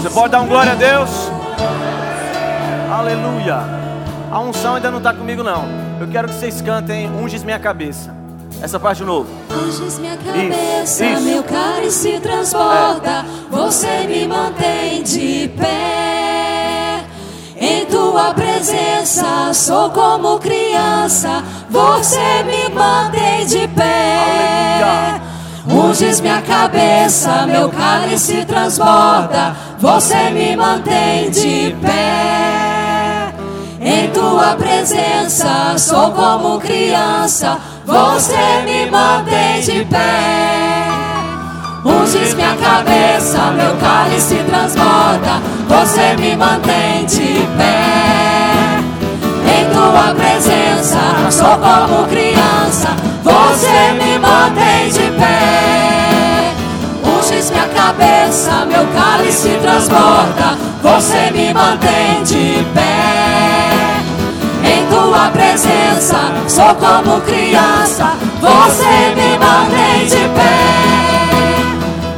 [0.00, 1.10] Você pode dar um glória a Deus?
[2.90, 3.58] Aleluia.
[4.30, 5.64] A unção ainda não está comigo, não.
[6.00, 8.14] Eu quero que vocês cantem Unges Minha Cabeça.
[8.62, 9.28] Essa parte de novo.
[9.50, 11.22] Unges minha cabeça, isso, isso.
[11.22, 13.10] meu cálice transborda.
[13.10, 13.24] É.
[13.50, 17.04] Você me mantém de pé.
[17.56, 21.42] Em tua presença sou como criança.
[21.70, 24.80] Você me mantém de pé.
[24.82, 25.27] Aleluia.
[25.70, 29.54] Unges minha cabeça, meu cálice transborda.
[29.78, 33.34] Você me mantém de pé.
[33.80, 37.58] Em tua presença sou como criança.
[37.84, 40.88] Você me mantém de pé.
[41.84, 45.42] Unges minha cabeça, meu cálice transborda.
[45.68, 48.58] Você me mantém de pé.
[49.44, 52.88] Em tua presença sou como criança.
[53.22, 55.57] Você me mantém de pé.
[57.30, 60.56] Unges minha cabeça, meu cálice transborda.
[60.82, 64.00] Você me mantém de pé.
[64.64, 66.16] Em tua presença,
[66.48, 68.16] sou como criança.
[68.40, 70.56] Você me mantém de pé.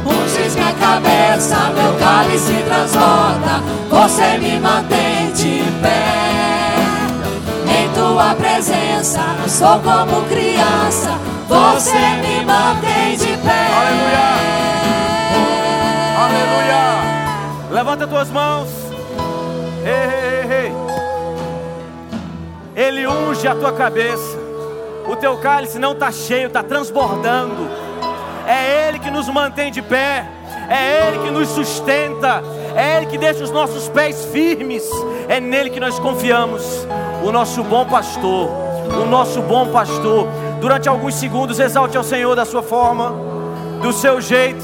[0.05, 3.61] Unges minha cabeça, meu cálice transborda.
[3.89, 6.21] Você me mantém de pé
[7.93, 9.21] tua presença.
[9.47, 11.11] Sou como criança,
[11.49, 13.67] você me mantém de pé.
[13.75, 14.40] Aleluia!
[17.81, 18.69] Levanta tuas mãos.
[19.83, 20.71] Ei, ei, ei,
[22.75, 24.37] Ele unge a tua cabeça.
[25.09, 27.67] O teu cálice não está cheio, está transbordando.
[28.45, 30.27] É Ele que nos mantém de pé.
[30.69, 32.43] É Ele que nos sustenta.
[32.75, 34.87] É Ele que deixa os nossos pés firmes.
[35.27, 36.85] É nele que nós confiamos
[37.23, 38.47] o nosso bom pastor,
[39.01, 40.27] o nosso bom pastor.
[40.59, 43.11] Durante alguns segundos, exalte ao Senhor da sua forma,
[43.81, 44.63] do seu jeito,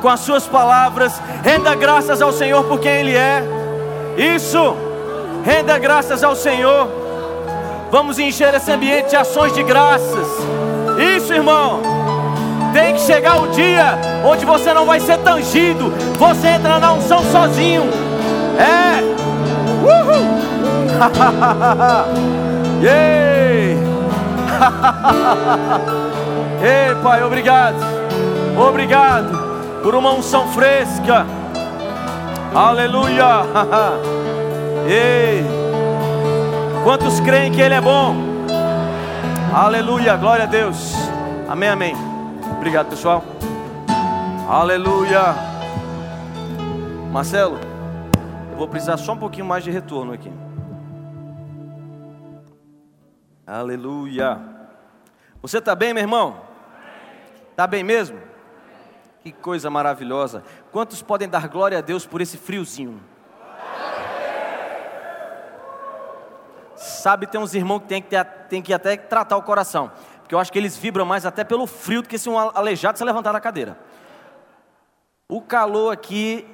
[0.00, 1.20] com as suas palavras.
[1.44, 3.44] Renda graças ao Senhor por quem Ele é.
[4.16, 4.76] Isso,
[5.44, 6.88] renda graças ao Senhor.
[7.90, 10.26] Vamos encher esse ambiente de ações de graças.
[11.16, 11.80] Isso, irmão.
[12.72, 15.92] Tem que chegar o dia onde você não vai ser tangido.
[16.18, 17.88] Você entra na unção sozinho.
[18.58, 19.00] É.
[19.82, 20.40] Uhul.
[22.82, 23.76] Ei!
[26.62, 27.76] Ei, Pai, obrigado.
[28.56, 29.49] Obrigado
[29.82, 31.26] por uma unção fresca.
[32.54, 33.26] Aleluia.
[34.88, 35.44] Ei!
[36.84, 38.14] Quantos creem que Ele é bom?
[39.54, 40.94] Aleluia, glória a Deus.
[41.48, 41.94] Amém, amém.
[42.56, 43.24] Obrigado, pessoal.
[44.48, 45.34] Aleluia.
[47.12, 47.58] Marcelo,
[48.52, 50.32] eu vou precisar só um pouquinho mais de retorno aqui.
[53.46, 54.38] Aleluia.
[55.42, 56.36] Você está bem, meu irmão?
[57.50, 58.29] Está bem mesmo?
[59.22, 60.42] Que coisa maravilhosa.
[60.72, 63.02] Quantos podem dar glória a Deus por esse friozinho?
[66.74, 69.92] Sabe, tem uns irmãos que tem que, tem que até tratar o coração.
[70.20, 72.96] Porque eu acho que eles vibram mais até pelo frio do que se um aleijado
[72.96, 73.78] se levantar da cadeira.
[75.28, 76.46] O calor aqui,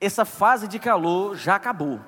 [0.00, 2.00] essa fase de calor já acabou.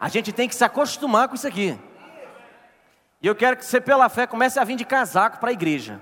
[0.00, 1.76] A gente tem que se acostumar com isso aqui.
[3.20, 6.00] E eu quero que você, pela fé, comece a vir de casaco para a igreja.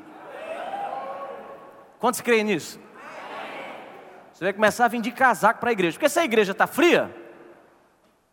[1.98, 2.80] Quantos creem nisso?
[4.32, 5.94] Você vai começar a vir de casaco para a igreja.
[5.94, 7.14] Porque se a igreja está fria,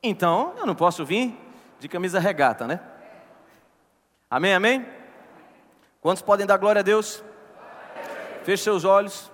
[0.02, 1.38] então eu não posso vir
[1.80, 2.80] de camisa regata, né?
[4.30, 4.86] Amém, amém?
[6.02, 7.24] Quantos podem dar glória a Deus?
[8.44, 9.32] Feche seus olhos,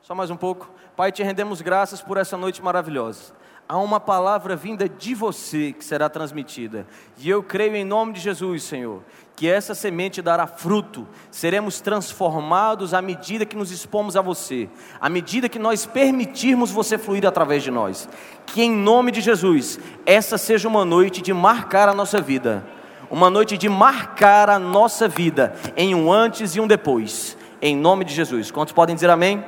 [0.00, 0.70] só mais um pouco.
[0.96, 3.34] Pai, te rendemos graças por essa noite maravilhosa
[3.68, 6.86] há uma palavra vinda de você que será transmitida.
[7.18, 9.02] E eu creio em nome de Jesus, Senhor,
[9.34, 14.68] que essa semente dará fruto, seremos transformados à medida que nos expomos a você,
[15.00, 18.08] à medida que nós permitirmos você fluir através de nós.
[18.46, 22.64] Que em nome de Jesus, essa seja uma noite de marcar a nossa vida,
[23.10, 27.36] uma noite de marcar a nossa vida em um antes e um depois.
[27.60, 28.50] Em nome de Jesus.
[28.50, 29.38] Quantos podem dizer amém?
[29.38, 29.46] amém.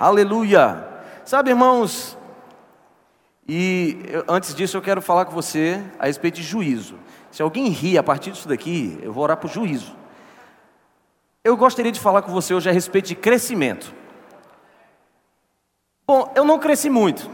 [0.00, 0.88] Aleluia.
[1.24, 2.16] Sabe, irmãos,
[3.46, 6.96] e antes disso, eu quero falar com você a respeito de juízo.
[7.30, 9.94] Se alguém ri a partir disso daqui, eu vou orar por juízo.
[11.42, 13.92] Eu gostaria de falar com você hoje a respeito de crescimento.
[16.06, 17.30] Bom, eu não cresci muito,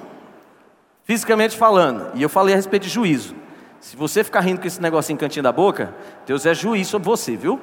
[1.04, 3.36] fisicamente falando, e eu falei a respeito de juízo.
[3.80, 5.94] Se você ficar rindo com esse negocinho cantinho da boca,
[6.26, 7.60] Deus é juiz sobre você, viu?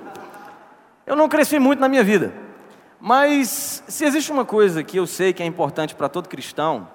[1.06, 2.34] Eu não cresci muito na minha vida,
[3.00, 6.88] mas se existe uma coisa que eu sei que é importante para todo cristão,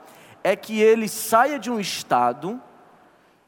[0.45, 2.61] é que ele saia de um estado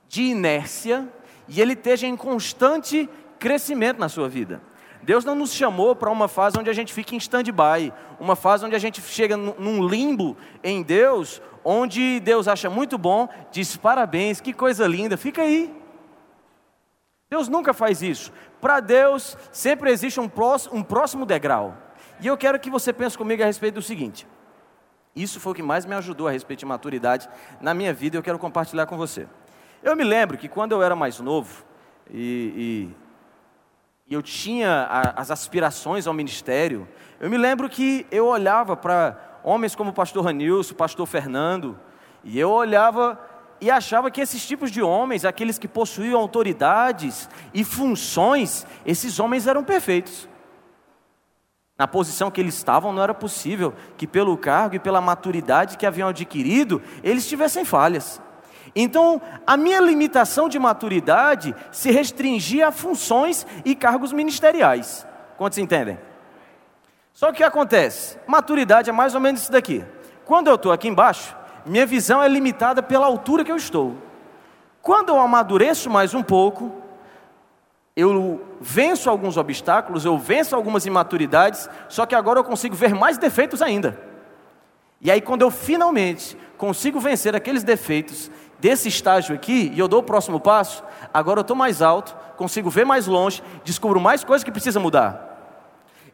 [0.08, 1.08] de inércia
[1.48, 3.08] e ele esteja em constante
[3.38, 4.62] crescimento na sua vida.
[5.02, 8.64] Deus não nos chamou para uma fase onde a gente fica em stand-by, uma fase
[8.64, 14.40] onde a gente chega num limbo em Deus, onde Deus acha muito bom, diz parabéns,
[14.40, 15.74] que coisa linda, fica aí.
[17.30, 18.32] Deus nunca faz isso.
[18.60, 21.76] Para Deus sempre existe um próximo, um próximo degrau.
[22.20, 24.26] E eu quero que você pense comigo a respeito do seguinte:
[25.14, 27.28] isso foi o que mais me ajudou a respeito de maturidade
[27.60, 29.28] na minha vida e eu quero compartilhar com você.
[29.82, 31.64] Eu me lembro que quando eu era mais novo
[32.10, 32.90] e,
[34.08, 36.88] e, eu tinha a, as aspirações ao ministério,
[37.20, 41.78] eu me lembro que eu olhava para homens como o pastor Ranilson, o pastor Fernando,
[42.24, 43.20] e eu olhava
[43.60, 49.46] e achava que esses tipos de homens, aqueles que possuíam autoridades e funções, esses homens
[49.46, 50.28] eram perfeitos.
[51.76, 55.84] Na posição que eles estavam, não era possível que, pelo cargo e pela maturidade que
[55.84, 58.20] haviam adquirido, eles tivessem falhas.
[58.76, 65.04] Então, a minha limitação de maturidade se restringia a funções e cargos ministeriais.
[65.36, 65.98] Quantos entendem?
[67.12, 68.18] Só que o que acontece?
[68.26, 69.84] Maturidade é mais ou menos isso daqui.
[70.24, 71.36] Quando eu estou aqui embaixo,
[71.66, 73.96] minha visão é limitada pela altura que eu estou.
[74.80, 76.83] Quando eu amadureço mais um pouco,
[77.96, 83.18] eu venço alguns obstáculos, eu venço algumas imaturidades, só que agora eu consigo ver mais
[83.18, 84.00] defeitos ainda.
[85.00, 90.00] E aí, quando eu finalmente consigo vencer aqueles defeitos desse estágio aqui, e eu dou
[90.00, 90.82] o próximo passo,
[91.12, 95.32] agora eu estou mais alto, consigo ver mais longe, descubro mais coisas que precisa mudar.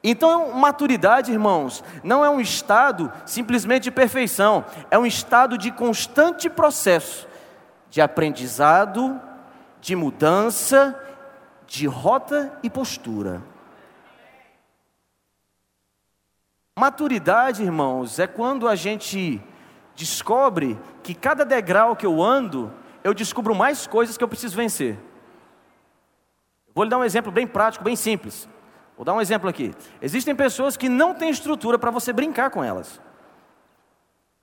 [0.02, 6.50] Então, maturidade, irmãos, não é um estado simplesmente de perfeição, é um estado de constante
[6.50, 7.28] processo
[7.88, 9.20] de aprendizado,
[9.80, 10.98] de mudança
[11.70, 13.40] de rota e postura.
[16.76, 19.40] Maturidade, irmãos, é quando a gente
[19.94, 22.74] descobre que cada degrau que eu ando,
[23.04, 24.98] eu descubro mais coisas que eu preciso vencer.
[26.74, 28.48] Vou lhe dar um exemplo bem prático, bem simples.
[28.96, 29.72] Vou dar um exemplo aqui.
[30.02, 33.00] Existem pessoas que não têm estrutura para você brincar com elas.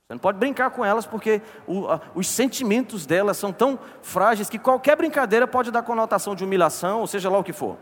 [0.08, 4.48] Você não pode brincar com elas porque o, a, os sentimentos delas são tão frágeis
[4.48, 7.76] que qualquer brincadeira pode dar conotação de humilhação, ou seja lá o que for.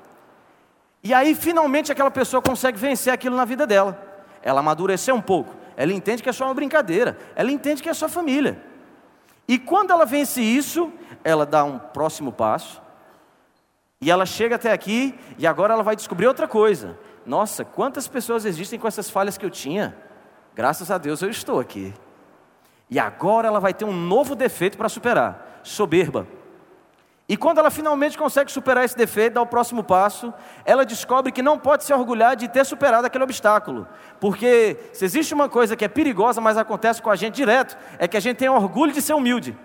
[1.05, 3.97] E aí, finalmente, aquela pessoa consegue vencer aquilo na vida dela.
[4.43, 5.55] Ela amadureceu um pouco.
[5.77, 7.17] Ela entende que é só uma brincadeira.
[7.37, 8.61] Ela entende que é só família.
[9.47, 10.93] E quando ela vence isso,
[11.23, 12.83] ela dá um próximo passo.
[14.01, 16.99] E ela chega até aqui e agora ela vai descobrir outra coisa.
[17.25, 19.97] Nossa, quantas pessoas existem com essas falhas que eu tinha?
[20.57, 21.95] Graças a Deus eu estou aqui.
[22.89, 26.27] E agora ela vai ter um novo defeito para superar: soberba.
[27.29, 30.33] E quando ela finalmente consegue superar esse defeito, dá o próximo passo,
[30.65, 33.87] ela descobre que não pode se orgulhar de ter superado aquele obstáculo.
[34.21, 38.07] Porque se existe uma coisa que é perigosa, mas acontece com a gente direto, é
[38.07, 39.59] que a gente tem orgulho de ser humilde.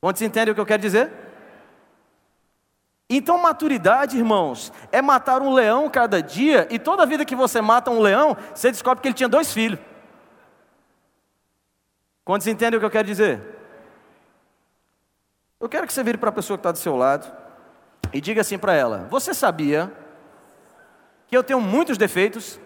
[0.00, 1.29] Quantos entendem o que eu quero dizer?
[3.12, 7.90] Então, maturidade, irmãos, é matar um leão cada dia, e toda vida que você mata
[7.90, 9.80] um leão, você descobre que ele tinha dois filhos.
[12.24, 13.42] Quantos entendem o que eu quero dizer?
[15.58, 17.30] Eu quero que você vire para a pessoa que está do seu lado
[18.12, 19.92] e diga assim para ela: Você sabia
[21.26, 22.60] que eu tenho muitos defeitos?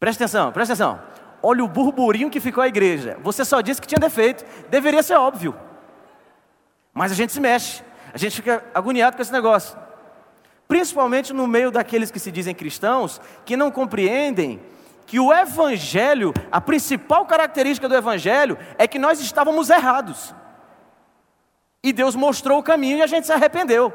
[0.00, 3.18] Presta atenção, presta atenção olha o burburinho que ficou a igreja.
[3.22, 4.44] Você só disse que tinha defeito.
[4.70, 5.54] Deveria ser óbvio.
[6.94, 7.82] Mas a gente se mexe.
[8.14, 9.76] A gente fica agoniado com esse negócio.
[10.68, 14.60] Principalmente no meio daqueles que se dizem cristãos, que não compreendem
[15.06, 20.34] que o evangelho, a principal característica do evangelho é que nós estávamos errados.
[21.82, 23.92] E Deus mostrou o caminho e a gente se arrependeu.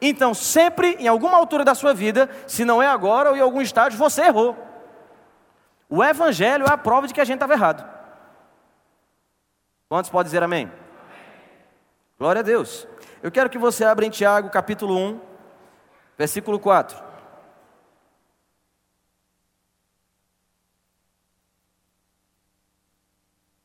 [0.00, 3.60] Então, sempre, em alguma altura da sua vida, se não é agora ou em algum
[3.60, 4.69] estágio, você errou.
[5.90, 7.84] O Evangelho é a prova de que a gente estava errado.
[9.88, 10.66] Quantos podem dizer amém?
[10.66, 10.78] amém?
[12.16, 12.86] Glória a Deus.
[13.20, 15.20] Eu quero que você abra em Tiago capítulo 1,
[16.16, 16.96] versículo 4.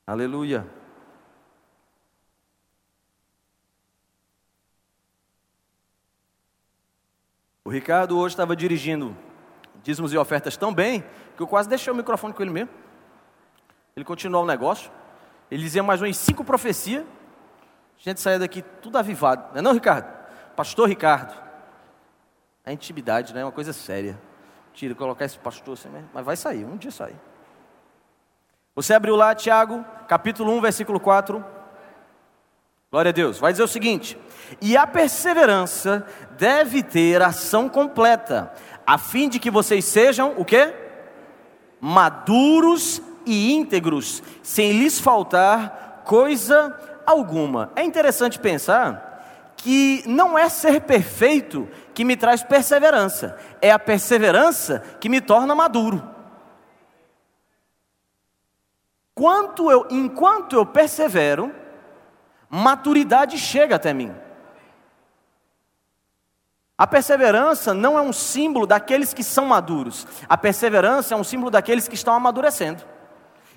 [0.08, 0.66] Aleluia.
[7.64, 9.16] O Ricardo hoje estava dirigindo
[9.86, 11.04] dízimos e ofertas tão bem
[11.38, 12.72] que eu quase deixei o microfone com ele mesmo.
[13.96, 14.92] Ele continuou o negócio.
[15.50, 17.06] Ele dizia mais umas cinco profecias.
[18.00, 19.44] A gente saía daqui tudo avivado.
[19.52, 20.12] Não é não, Ricardo?
[20.56, 21.40] Pastor Ricardo.
[22.66, 23.42] A intimidade, né?
[23.42, 24.20] É uma coisa séria.
[24.74, 27.16] Tira, colocar esse pastor assim, mas vai sair, um dia sai.
[28.74, 31.46] Você abriu lá, Tiago, capítulo 1, versículo 4.
[32.92, 33.38] Glória a Deus.
[33.38, 34.18] Vai dizer o seguinte:
[34.60, 36.06] E a perseverança
[36.38, 38.52] deve ter ação completa,
[38.86, 40.74] a fim de que vocês sejam o quê?
[41.80, 47.72] Maduros e íntegros, sem lhes faltar coisa alguma.
[47.76, 54.84] É interessante pensar que não é ser perfeito que me traz perseverança, é a perseverança
[55.00, 56.16] que me torna maduro.
[59.16, 61.56] Quanto eu, enquanto eu persevero,
[62.50, 64.14] maturidade chega até mim.
[66.78, 70.06] A perseverança não é um símbolo daqueles que são maduros.
[70.28, 72.84] A perseverança é um símbolo daqueles que estão amadurecendo.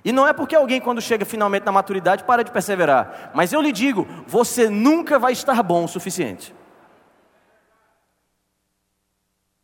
[0.05, 3.33] E não é porque alguém, quando chega finalmente na maturidade, para de perseverar.
[3.35, 6.55] Mas eu lhe digo: você nunca vai estar bom o suficiente.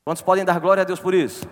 [0.04, 1.48] Quantos podem dar glória a Deus por isso?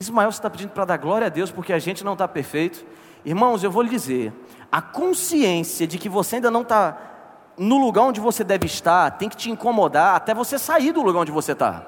[0.00, 2.86] Ismael está pedindo para dar glória a Deus porque a gente não está perfeito.
[3.24, 4.32] Irmãos, eu vou lhe dizer:
[4.70, 7.11] a consciência de que você ainda não está
[7.56, 11.20] no lugar onde você deve estar tem que te incomodar até você sair do lugar
[11.20, 11.86] onde você está.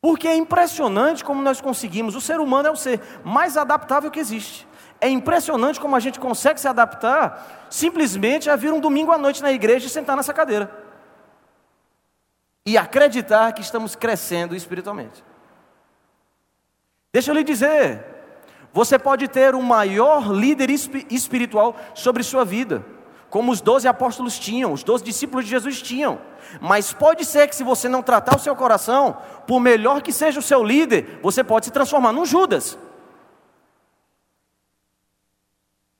[0.00, 4.20] Porque é impressionante como nós conseguimos, o ser humano é o ser mais adaptável que
[4.20, 4.66] existe.
[5.00, 9.42] É impressionante como a gente consegue se adaptar simplesmente a vir um domingo à noite
[9.42, 10.70] na igreja e sentar nessa cadeira.
[12.64, 15.24] E acreditar que estamos crescendo espiritualmente.
[17.12, 18.04] Deixa eu lhe dizer,
[18.72, 22.84] você pode ter o maior líder espiritual sobre sua vida
[23.30, 26.20] como os doze apóstolos tinham, os doze discípulos de Jesus tinham.
[26.60, 30.40] Mas pode ser que se você não tratar o seu coração, por melhor que seja
[30.40, 32.76] o seu líder, você pode se transformar num Judas.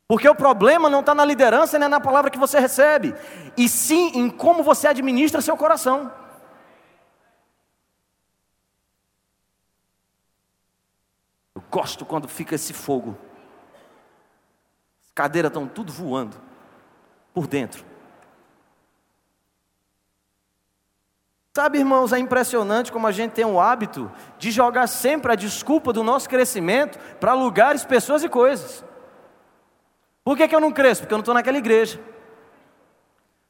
[0.08, 3.14] Porque o problema não está na liderança nem na palavra que você recebe,
[3.56, 6.12] e sim em como você administra seu coração.
[11.54, 13.16] Eu gosto quando fica esse fogo.
[15.04, 16.50] As cadeiras estão tudo voando
[17.40, 17.82] por dentro.
[21.56, 25.90] Sabe, irmãos, é impressionante como a gente tem o hábito de jogar sempre a desculpa
[25.90, 28.85] do nosso crescimento para lugares, pessoas e coisas.
[30.23, 31.00] Por que, que eu não cresço?
[31.00, 31.99] Porque eu não estou naquela igreja.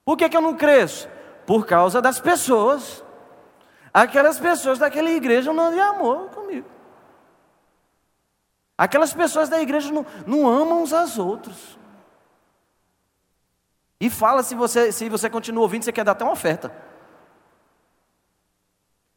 [0.04, 1.09] Por que, que eu não cresço?
[1.44, 3.04] Por causa das pessoas.
[3.92, 6.68] Aquelas pessoas daquela igreja não têm amor comigo.
[8.78, 11.79] Aquelas pessoas da igreja não, não amam uns aos outros.
[14.00, 16.73] E fala se você, se você continua ouvindo, você quer dar até uma oferta.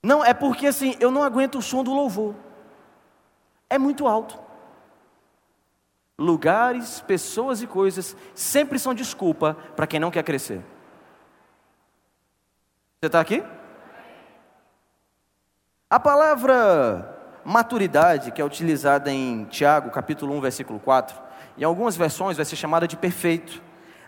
[0.04, 2.36] Não, é porque assim, eu não aguento o som do louvor.
[3.70, 4.38] É muito alto.
[6.20, 10.62] Lugares, pessoas e coisas sempre são desculpa para quem não quer crescer.
[13.00, 13.42] Você está aqui?
[15.90, 21.22] A palavra maturidade, que é utilizada em Tiago, capítulo 1, versículo 4,
[21.58, 23.62] em algumas versões vai ser chamada de perfeito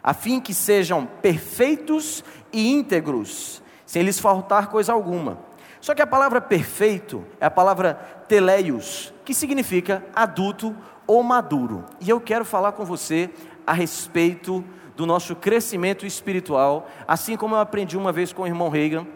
[0.06, 5.40] a fim que sejam perfeitos e íntegros, sem lhes faltar coisa alguma.
[5.82, 7.96] Só que a palavra perfeito é a palavra
[8.28, 10.76] teleios, que significa adulto
[11.08, 11.86] ou maduro.
[12.00, 13.32] E eu quero falar com você
[13.66, 14.64] a respeito
[14.96, 19.08] do nosso crescimento espiritual, assim como eu aprendi uma vez com o irmão Reagan,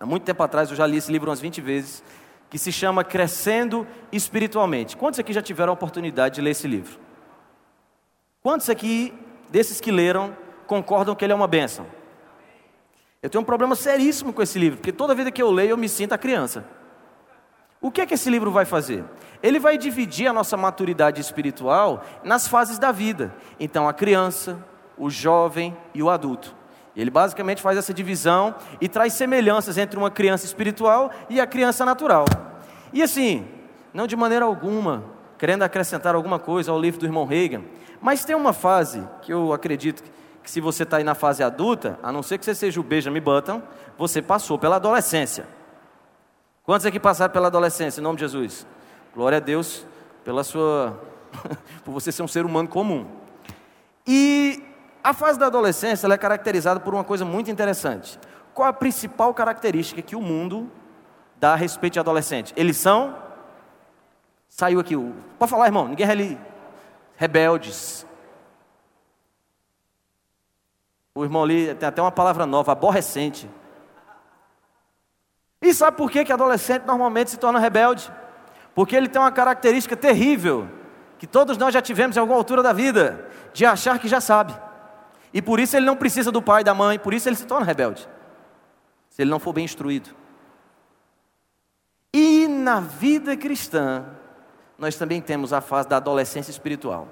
[0.00, 2.02] há muito tempo atrás, eu já li esse livro umas 20 vezes,
[2.50, 4.96] que se chama Crescendo Espiritualmente.
[4.96, 6.98] Quantos aqui já tiveram a oportunidade de ler esse livro?
[8.42, 9.14] Quantos aqui
[9.56, 10.36] desses que leram
[10.66, 11.86] concordam que ele é uma bênção.
[13.22, 15.78] Eu tenho um problema seríssimo com esse livro, porque toda vida que eu leio eu
[15.78, 16.62] me sinto a criança.
[17.80, 19.02] O que é que esse livro vai fazer?
[19.42, 23.34] Ele vai dividir a nossa maturidade espiritual nas fases da vida.
[23.58, 24.62] Então, a criança,
[24.98, 26.54] o jovem e o adulto.
[26.94, 31.82] Ele basicamente faz essa divisão e traz semelhanças entre uma criança espiritual e a criança
[31.82, 32.26] natural.
[32.92, 33.48] E assim,
[33.94, 35.02] não de maneira alguma,
[35.38, 37.62] querendo acrescentar alguma coisa ao livro do irmão Reagan,
[38.06, 40.00] mas tem uma fase que eu acredito
[40.40, 42.82] que se você está aí na fase adulta, a não ser que você seja o
[42.84, 43.60] Benjamin Button,
[43.98, 45.44] você passou pela adolescência.
[46.62, 48.64] Quantos aqui passaram pela adolescência, em nome de Jesus?
[49.12, 49.84] Glória a Deus
[50.24, 51.02] pela sua,
[51.84, 53.08] por você ser um ser humano comum.
[54.06, 54.62] E
[55.02, 58.20] a fase da adolescência é caracterizada por uma coisa muito interessante.
[58.54, 60.70] Qual a principal característica que o mundo
[61.40, 62.54] dá a respeito de adolescente?
[62.56, 63.16] Eles são.
[64.48, 64.94] Saiu aqui.
[65.40, 66.38] Pode falar, irmão, ninguém ali
[67.16, 68.06] rebeldes.
[71.14, 73.48] O irmão ali tem até uma palavra nova, aborrecente.
[75.60, 78.12] E sabe por que, que adolescente normalmente se torna rebelde?
[78.74, 80.68] Porque ele tem uma característica terrível,
[81.18, 84.54] que todos nós já tivemos em alguma altura da vida, de achar que já sabe.
[85.32, 87.46] E por isso ele não precisa do pai e da mãe, por isso ele se
[87.46, 88.06] torna rebelde.
[89.08, 90.10] Se ele não for bem instruído.
[92.12, 94.04] E na vida cristã,
[94.78, 97.08] nós também temos a fase da adolescência espiritual.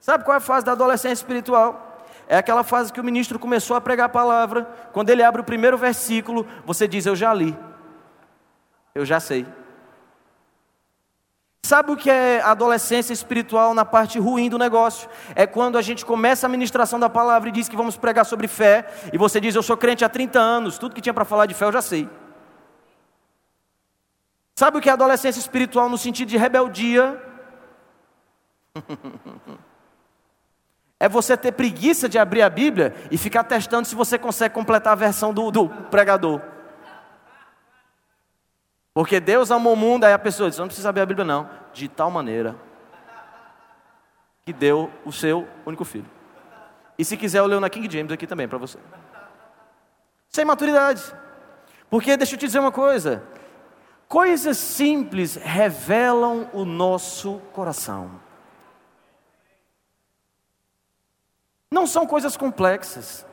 [0.00, 2.04] Sabe qual é a fase da adolescência espiritual?
[2.28, 4.64] É aquela fase que o ministro começou a pregar a palavra.
[4.92, 7.56] Quando ele abre o primeiro versículo, você diz: Eu já li.
[8.94, 9.46] Eu já sei.
[11.64, 15.08] Sabe o que é adolescência espiritual na parte ruim do negócio?
[15.34, 18.46] É quando a gente começa a ministração da palavra e diz que vamos pregar sobre
[18.48, 21.46] fé, e você diz: Eu sou crente há 30 anos, tudo que tinha para falar
[21.46, 22.08] de fé eu já sei.
[24.58, 27.22] Sabe o que é adolescência espiritual no sentido de rebeldia?
[30.98, 34.94] É você ter preguiça de abrir a Bíblia e ficar testando se você consegue completar
[34.94, 36.40] a versão do, do pregador.
[38.94, 41.50] Porque Deus amou o mundo, aí a pessoa diz: não precisa abrir a Bíblia, não.
[41.74, 42.56] De tal maneira
[44.46, 46.08] que deu o seu único filho.
[46.98, 48.78] E se quiser, eu leio na King James aqui também para você.
[50.30, 51.02] Sem maturidade.
[51.90, 53.22] Porque deixa eu te dizer uma coisa:
[54.08, 58.10] coisas simples revelam o nosso coração.
[61.70, 63.26] Não são coisas complexas.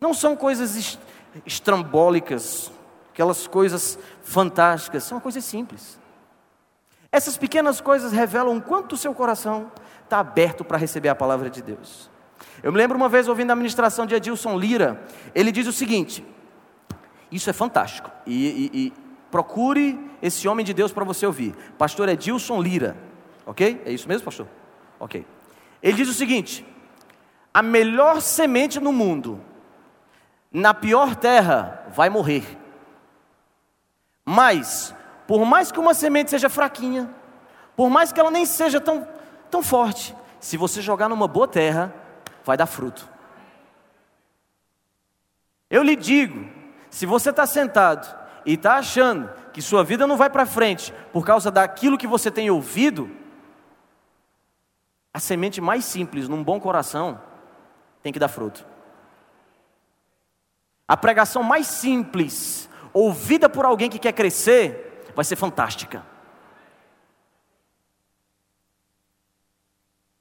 [0.00, 0.98] Não são coisas
[1.46, 2.72] estrambólicas,
[3.12, 5.98] aquelas coisas fantásticas, são coisas simples.
[7.10, 9.70] Essas pequenas coisas revelam quanto o seu coração
[10.02, 12.10] está aberto para receber a palavra de Deus.
[12.62, 15.02] Eu me lembro uma vez ouvindo a ministração de Edilson Lira,
[15.34, 16.24] ele diz o seguinte:
[17.30, 18.92] isso é fantástico, e, e, e
[19.32, 22.94] procure esse homem de Deus para você ouvir, pastor Edilson Lira,
[23.46, 23.82] ok?
[23.86, 24.46] É isso mesmo, pastor?
[25.00, 25.26] Ok.
[25.82, 26.64] Ele diz o seguinte:
[27.52, 29.40] a melhor semente no mundo,
[30.52, 32.58] na pior terra, vai morrer.
[34.24, 34.94] Mas,
[35.26, 37.10] por mais que uma semente seja fraquinha,
[37.74, 39.08] por mais que ela nem seja tão,
[39.50, 41.92] tão forte, se você jogar numa boa terra,
[42.44, 43.08] vai dar fruto.
[45.70, 46.48] Eu lhe digo,
[46.90, 51.24] se você está sentado e está achando que sua vida não vai para frente por
[51.24, 53.10] causa daquilo que você tem ouvido,
[55.12, 57.20] a semente mais simples num bom coração
[58.02, 58.66] tem que dar fruto.
[60.88, 66.04] A pregação mais simples ouvida por alguém que quer crescer, vai ser fantástica.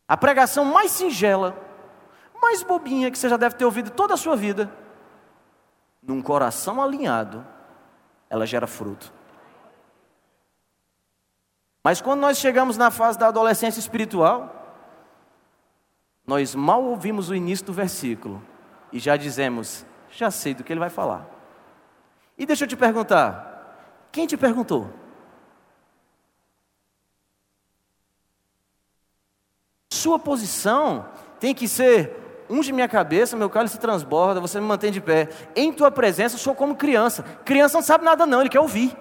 [0.07, 1.57] A pregação mais singela,
[2.41, 4.71] mais bobinha que você já deve ter ouvido toda a sua vida,
[6.01, 7.45] num coração alinhado,
[8.31, 9.11] ela gera fruto.
[11.83, 14.57] Mas quando nós chegamos na fase da adolescência espiritual,
[16.25, 18.41] nós mal ouvimos o início do versículo
[18.93, 21.27] e já dizemos: já sei do que ele vai falar.
[22.37, 24.89] E deixa eu te perguntar: quem te perguntou?
[29.89, 31.05] Sua posição
[31.37, 32.20] tem que ser
[32.51, 35.29] unge minha cabeça, meu cálice transborda, você me mantém de pé.
[35.55, 37.23] Em tua presença, eu sou como criança.
[37.45, 38.95] Criança não sabe nada, não, ele quer ouvir.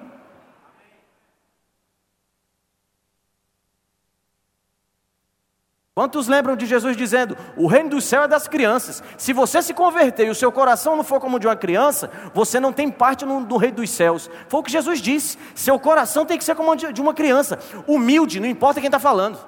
[5.93, 9.03] Quantos lembram de Jesus dizendo: O reino do céu é das crianças?
[9.19, 12.59] Se você se converter e o seu coração não for como de uma criança, você
[12.59, 14.31] não tem parte no, no reino dos céus.
[14.49, 17.59] Foi o que Jesus disse: Seu coração tem que ser como de, de uma criança,
[17.87, 19.39] humilde, não importa quem está falando.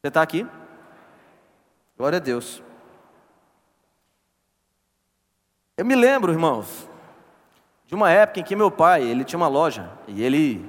[0.00, 0.46] Você está aqui?
[1.94, 2.62] Glória a Deus.
[5.76, 6.88] Eu me lembro, irmãos,
[7.84, 10.64] de uma época em que meu pai, ele tinha uma loja e ele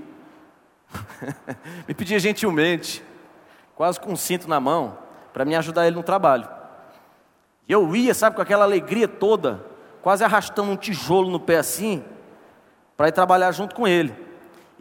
[1.88, 3.02] me pedia gentilmente,
[3.74, 4.98] quase com um cinto na mão,
[5.32, 6.50] para me ajudar ele no trabalho.
[7.70, 9.66] E eu ia, sabe, com aquela alegria toda,
[10.02, 12.04] quase arrastando um tijolo no pé assim,
[12.98, 14.14] para ir trabalhar junto com ele.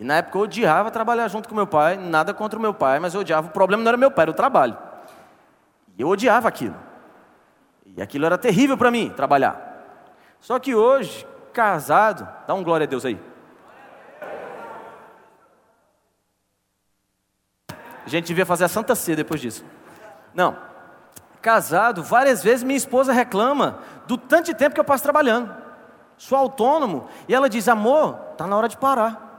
[0.00, 2.98] E na época eu odiava trabalhar junto com meu pai, nada contra o meu pai,
[2.98, 3.48] mas eu odiava.
[3.48, 4.76] O problema não era meu pai, era o trabalho.
[5.98, 6.74] E eu odiava aquilo.
[7.84, 9.60] E aquilo era terrível para mim, trabalhar.
[10.40, 13.20] Só que hoje, casado, dá um glória a Deus aí.
[17.68, 19.62] A gente devia fazer a Santa Ceia depois disso.
[20.32, 20.56] Não.
[21.42, 25.54] Casado, várias vezes minha esposa reclama do tanto de tempo que eu passo trabalhando.
[26.16, 27.06] Sou autônomo.
[27.28, 29.29] E ela diz: amor, está na hora de parar.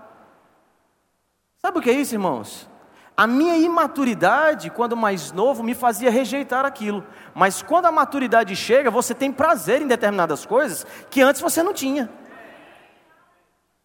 [1.63, 2.67] Sabe o que é isso, irmãos?
[3.15, 7.05] A minha imaturidade, quando mais novo, me fazia rejeitar aquilo.
[7.35, 11.71] Mas quando a maturidade chega, você tem prazer em determinadas coisas que antes você não
[11.73, 12.09] tinha.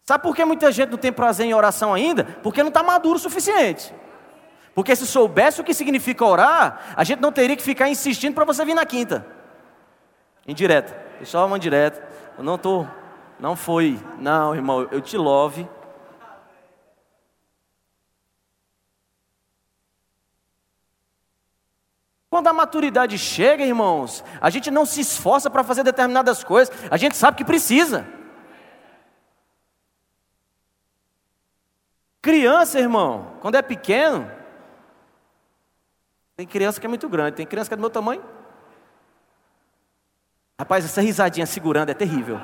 [0.03, 2.23] Sabe por que muita gente não tem prazer em oração ainda?
[2.41, 3.93] Porque não está maduro o suficiente.
[4.73, 8.45] Porque se soubesse o que significa orar, a gente não teria que ficar insistindo para
[8.45, 9.25] você vir na quinta.
[10.47, 10.95] Indireta.
[11.23, 12.01] Só uma indireta.
[12.37, 12.87] Eu não tô,
[13.39, 13.99] não foi.
[14.17, 15.67] Não, irmão, eu te love.
[22.37, 26.95] Quando a maturidade chega, irmãos, a gente não se esforça para fazer determinadas coisas, a
[26.95, 28.05] gente sabe que precisa.
[32.21, 34.29] Criança, irmão, quando é pequeno,
[36.35, 38.23] tem criança que é muito grande, tem criança que é do meu tamanho.
[40.59, 42.39] Rapaz, essa risadinha segurando é terrível.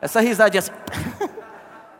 [0.00, 0.72] Essa risadinha assim.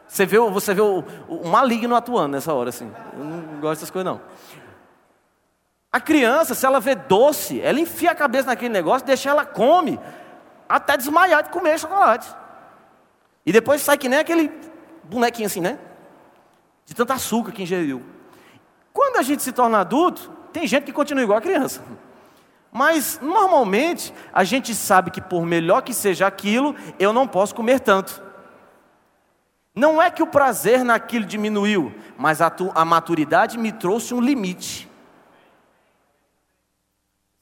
[0.08, 2.90] Você vê, você vê o, o, maligno atuando nessa hora, assim.
[3.12, 4.20] Eu não gosto dessas coisas, não.
[5.96, 9.98] A criança, se ela vê doce, ela enfia a cabeça naquele negócio, deixa ela come,
[10.68, 12.28] até desmaiar de comer chocolate.
[13.46, 14.52] E depois sai que nem aquele
[15.04, 15.78] bonequinho assim, né?
[16.84, 18.04] De tanto açúcar que ingeriu.
[18.92, 21.82] Quando a gente se torna adulto, tem gente que continua igual a criança.
[22.70, 27.80] Mas normalmente a gente sabe que por melhor que seja aquilo, eu não posso comer
[27.80, 28.22] tanto.
[29.74, 34.20] Não é que o prazer naquilo diminuiu, mas a, tu, a maturidade me trouxe um
[34.20, 34.85] limite.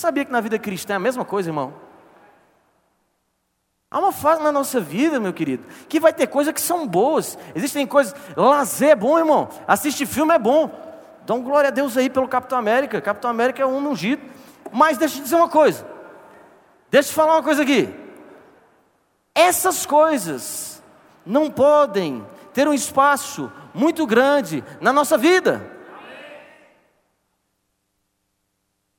[0.04, 1.72] Sabia que na vida cristã é a mesma coisa, irmão?
[3.90, 7.38] Há uma fase na nossa vida, meu querido, que vai ter coisas que são boas.
[7.54, 8.14] Existem coisas.
[8.36, 9.48] Lazer é bom, irmão.
[9.66, 10.70] Assistir filme é bom.
[11.24, 13.00] Dão glória a Deus aí pelo Capitão América.
[13.00, 14.20] Capitão América é um ungido.
[14.70, 15.86] Mas deixa eu dizer uma coisa.
[16.90, 17.88] Deixa eu falar uma coisa aqui.
[19.34, 20.82] Essas coisas
[21.24, 25.73] não podem ter um espaço muito grande na nossa vida.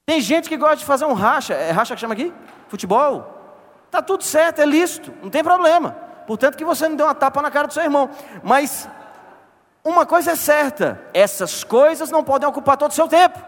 [0.05, 2.31] Tem gente que gosta de fazer um racha, é racha que chama aqui?
[2.67, 3.33] Futebol.
[3.89, 5.95] Tá tudo certo, é lícito, não tem problema.
[6.27, 8.09] Portanto que você não deu uma tapa na cara do seu irmão.
[8.43, 8.87] Mas
[9.83, 13.39] uma coisa é certa, essas coisas não podem ocupar todo o seu tempo.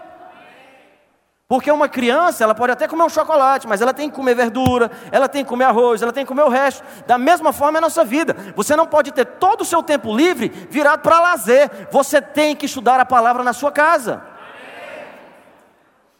[1.47, 4.91] Porque uma criança, ela pode até comer um chocolate, mas ela tem que comer verdura,
[5.11, 6.83] ela tem que comer arroz, ela tem que comer o resto.
[7.05, 8.35] Da mesma forma é a nossa vida.
[8.55, 11.87] Você não pode ter todo o seu tempo livre virado para lazer.
[11.89, 14.21] Você tem que estudar a palavra na sua casa.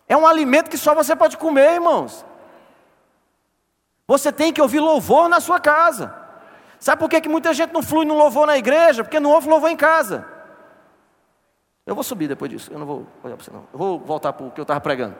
[0.08, 2.26] É um alimento que só você pode comer, irmãos.
[4.08, 6.16] Você tem que ouvir louvor na sua casa.
[6.80, 9.04] Sabe por que, que muita gente não flui no louvor na igreja?
[9.04, 10.26] Porque não ouve louvor em casa.
[11.86, 13.68] Eu vou subir depois disso, eu não vou olhar para você não.
[13.72, 15.16] Eu vou voltar para o que eu estava pregando.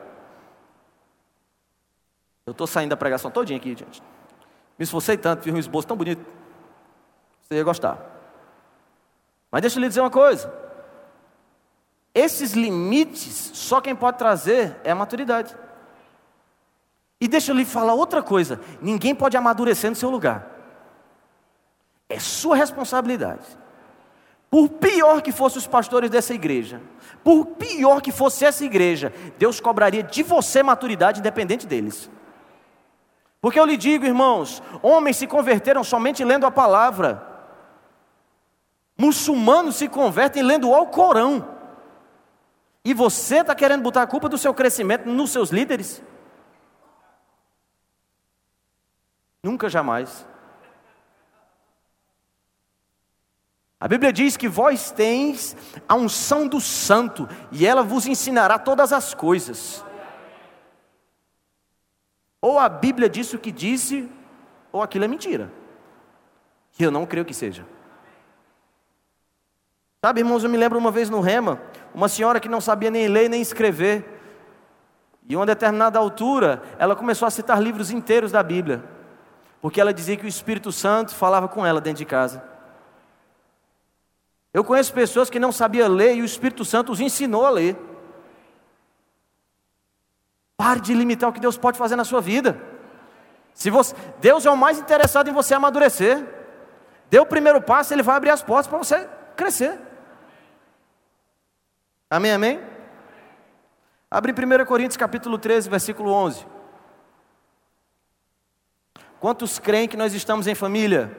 [2.46, 4.02] Eu estou saindo da pregação todinha aqui, gente.
[4.78, 6.24] Me esforcei tanto, fiz um esboço tão bonito.
[7.42, 7.98] Você ia gostar.
[9.50, 10.52] Mas deixa eu lhe dizer uma coisa.
[12.18, 15.56] Esses limites, só quem pode trazer é a maturidade.
[17.20, 20.44] E deixa eu lhe falar outra coisa: ninguém pode amadurecer no seu lugar.
[22.08, 23.46] É sua responsabilidade.
[24.50, 26.82] Por pior que fossem os pastores dessa igreja,
[27.22, 32.10] por pior que fosse essa igreja, Deus cobraria de você maturidade independente deles.
[33.40, 37.24] Porque eu lhe digo, irmãos, homens se converteram somente lendo a palavra.
[38.96, 41.57] Muçulmanos se convertem lendo o Alcorão.
[42.84, 46.02] E você está querendo botar a culpa do seu crescimento nos seus líderes?
[49.42, 50.26] Nunca jamais.
[53.80, 55.56] A Bíblia diz que vós tens
[55.88, 59.84] a unção do santo e ela vos ensinará todas as coisas.
[62.40, 64.08] Ou a Bíblia disse o que disse,
[64.72, 65.52] ou aquilo é mentira.
[66.78, 67.66] E eu não creio que seja.
[70.04, 71.60] Sabe, irmãos, eu me lembro uma vez no Rema,
[71.94, 74.04] uma senhora que não sabia nem ler nem escrever.
[75.28, 78.82] E uma determinada altura, ela começou a citar livros inteiros da Bíblia.
[79.60, 82.42] Porque ela dizia que o Espírito Santo falava com ela dentro de casa.
[84.54, 87.76] Eu conheço pessoas que não sabiam ler e o Espírito Santo os ensinou a ler.
[90.56, 92.60] Pare de limitar o que Deus pode fazer na sua vida.
[93.54, 96.24] Se você, Deus é o mais interessado em você amadurecer.
[97.10, 99.78] Dê o primeiro passo, Ele vai abrir as portas para você crescer.
[102.10, 102.58] Amém, amém?
[104.10, 106.46] Abre em 1 Coríntios capítulo 13, versículo 11.
[109.20, 111.14] Quantos creem que nós estamos em família?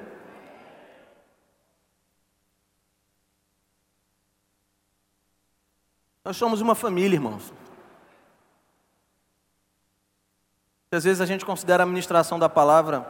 [6.26, 7.54] Nós somos uma família, irmãos.
[10.92, 13.08] Às vezes a gente considera a administração da palavra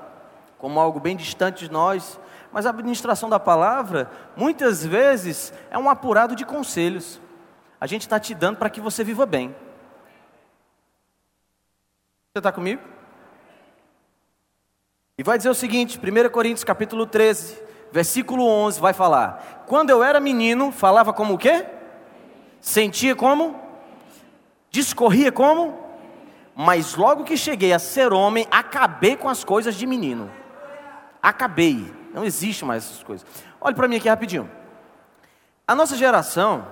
[0.58, 2.20] como algo bem distante de nós,
[2.52, 7.22] mas a administração da palavra, muitas vezes, é um apurado de conselhos
[7.80, 9.56] a gente está te dando para que você viva bem.
[12.32, 12.82] Você está comigo?
[15.18, 17.62] E vai dizer o seguinte, 1 Coríntios capítulo 13,
[17.92, 21.66] versículo 11, vai falar: Quando eu era menino, falava como o quê?
[22.62, 23.60] Sentia como?
[24.70, 25.78] Discorria como?
[26.56, 30.30] Mas logo que cheguei a ser homem, acabei com as coisas de menino.
[31.22, 31.94] Acabei.
[32.14, 33.26] Não existe mais essas coisas.
[33.62, 34.50] Olhe para mim aqui rapidinho.
[35.68, 36.66] A nossa geração,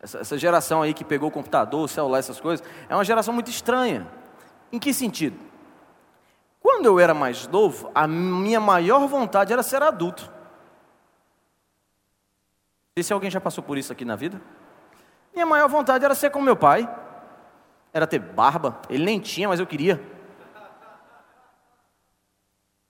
[0.00, 3.34] essa, essa geração aí que pegou o computador, o celular, essas coisas, é uma geração
[3.34, 4.06] muito estranha.
[4.72, 5.38] Em que sentido?
[6.60, 10.30] Quando eu era mais novo, a minha maior vontade era ser adulto.
[12.96, 14.40] Sei se alguém já passou por isso aqui na vida.
[15.32, 16.88] Minha maior vontade era ser como meu pai.
[17.92, 18.80] Era ter barba.
[18.90, 20.02] Ele nem tinha, mas eu queria.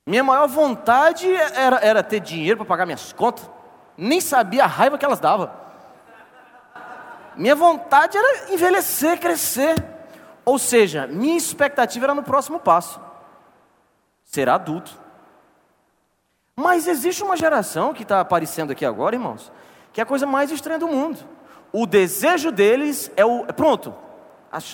[0.07, 3.49] Minha maior vontade era, era ter dinheiro para pagar minhas contas.
[3.97, 5.51] Nem sabia a raiva que elas davam.
[7.39, 9.83] Minha vontade era envelhecer, crescer.
[10.45, 13.01] Ou seja, minha expectativa era no próximo passo
[14.25, 15.01] ser adulto.
[16.57, 19.53] Mas existe uma geração que está aparecendo aqui agora, irmãos,
[19.93, 21.21] que é a coisa mais estranha do mundo.
[21.73, 23.45] O desejo deles é o.
[23.45, 23.95] Pronto.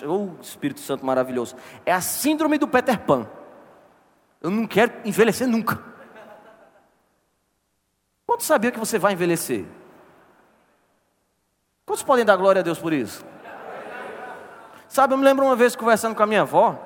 [0.06, 1.54] O Espírito Santo maravilhoso.
[1.84, 3.28] É a síndrome do Peter Pan.
[4.40, 5.78] Eu não quero envelhecer nunca.
[8.26, 9.66] Quantos sabia que você vai envelhecer?
[11.86, 13.24] Quantos podem dar glória a Deus por isso?
[14.88, 16.78] Sabe, eu me lembro uma vez conversando com a minha avó.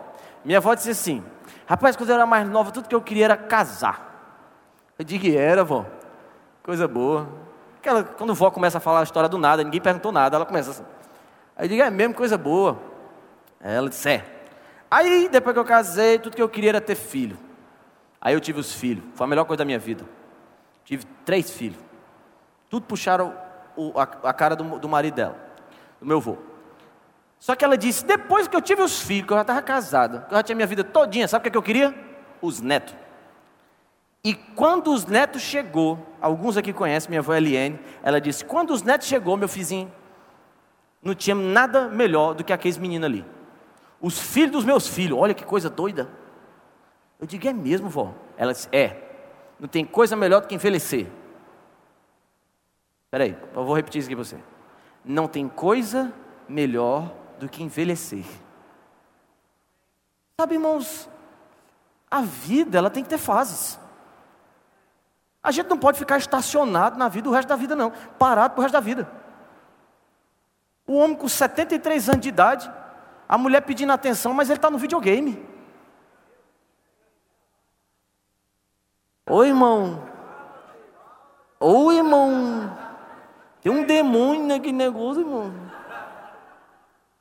[0.44, 1.24] Minha avó disse assim:
[1.66, 4.08] Rapaz, quando eu era mais nova, tudo que eu queria era casar.
[4.98, 5.86] Eu digo era, vó.
[6.62, 7.28] Coisa boa.
[7.78, 10.46] Aquela, quando a vó começa a falar a história do nada, ninguém perguntou nada, ela
[10.46, 10.84] começa assim.
[11.56, 12.78] Aí eu digo, é mesmo, coisa boa.
[13.60, 14.24] Ela disse, é.
[14.90, 17.38] Aí, depois que eu casei, tudo que eu queria era ter filho.
[18.20, 19.04] Aí eu tive os filhos.
[19.14, 20.04] Foi a melhor coisa da minha vida.
[20.84, 21.78] Tive três filhos.
[22.68, 23.34] Tudo puxaram
[23.78, 25.36] o, a, a, cara do, do marido dela,
[26.00, 26.36] do meu avô.
[27.38, 30.22] Só que ela disse, depois que eu tive os filhos, que eu já estava casada,
[30.22, 31.94] que eu já tinha minha vida todinha, sabe o que, é que eu queria?
[32.42, 32.94] Os netos.
[34.24, 38.82] E quando os netos chegou, alguns aqui conhecem minha avó Eliane, ela disse: quando os
[38.82, 39.90] netos chegou, meu vizinho,
[41.00, 43.24] não tinha nada melhor do que aqueles meninos ali.
[44.00, 46.10] Os filhos dos meus filhos, olha que coisa doida.
[47.20, 48.12] Eu digo: é mesmo, vó?
[48.36, 49.04] Ela disse: é.
[49.60, 51.06] Não tem coisa melhor do que envelhecer.
[53.08, 54.38] Espera aí, eu vou repetir isso aqui para você.
[55.02, 56.12] Não tem coisa
[56.46, 58.26] melhor do que envelhecer.
[60.38, 61.08] Sabe, irmãos,
[62.10, 63.80] a vida ela tem que ter fases.
[65.42, 67.90] A gente não pode ficar estacionado na vida o resto da vida, não.
[68.18, 69.10] Parado pro resto da vida.
[70.86, 72.70] O homem com 73 anos de idade,
[73.26, 75.42] a mulher pedindo atenção, mas ele está no videogame.
[79.30, 80.06] Oi, irmão.
[81.58, 82.87] Oi, irmão.
[83.62, 85.52] Tem um demônio naquele negócio, irmão.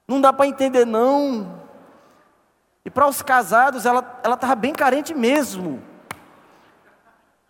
[0.08, 1.62] Não dá para entender, não.
[2.86, 5.84] E para os casados, ela estava bem carente mesmo.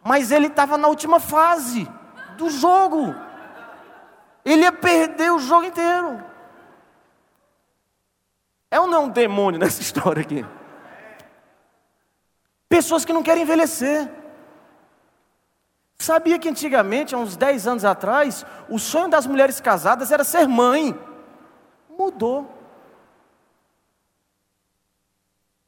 [0.03, 1.87] Mas ele estava na última fase
[2.37, 3.13] do jogo.
[4.43, 6.23] Ele ia perder o jogo inteiro.
[8.71, 10.45] É ou não um demônio nessa história aqui?
[12.69, 14.09] Pessoas que não querem envelhecer.
[15.99, 20.47] Sabia que antigamente, há uns 10 anos atrás, o sonho das mulheres casadas era ser
[20.47, 20.97] mãe.
[21.89, 22.53] Mudou.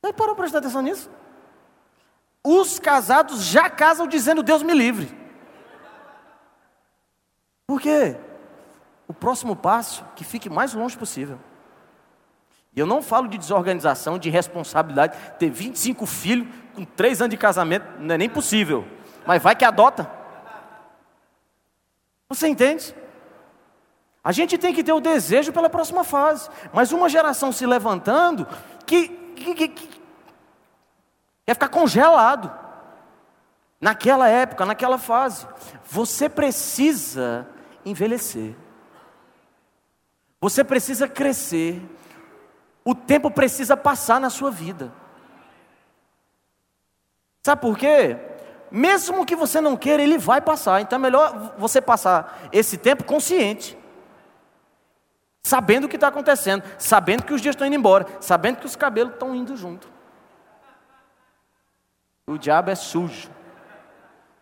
[0.03, 1.09] Aí parou para prestar atenção nisso?
[2.43, 5.17] Os casados já casam dizendo Deus me livre.
[7.65, 8.15] Por quê?
[9.07, 11.39] O próximo passo, que fique mais longe possível.
[12.75, 15.17] E eu não falo de desorganização, de responsabilidade.
[15.39, 18.87] Ter 25 filhos com 3 anos de casamento não é nem possível.
[19.25, 20.18] Mas vai que adota.
[22.29, 22.95] Você entende?
[24.23, 26.49] A gente tem que ter o desejo pela próxima fase.
[26.71, 28.47] Mas uma geração se levantando
[28.85, 29.99] que, que, que, que
[31.49, 32.53] Quer ficar congelado.
[33.81, 35.47] Naquela época, naquela fase.
[35.85, 37.47] Você precisa
[37.83, 38.55] envelhecer.
[40.39, 41.81] Você precisa crescer.
[42.85, 44.93] O tempo precisa passar na sua vida.
[47.41, 48.15] Sabe por quê?
[48.71, 50.81] Mesmo que você não queira, ele vai passar.
[50.81, 53.77] Então é melhor você passar esse tempo consciente.
[55.43, 58.75] Sabendo o que está acontecendo, sabendo que os dias estão indo embora, sabendo que os
[58.75, 59.89] cabelos estão indo junto.
[62.27, 63.31] O diabo é sujo.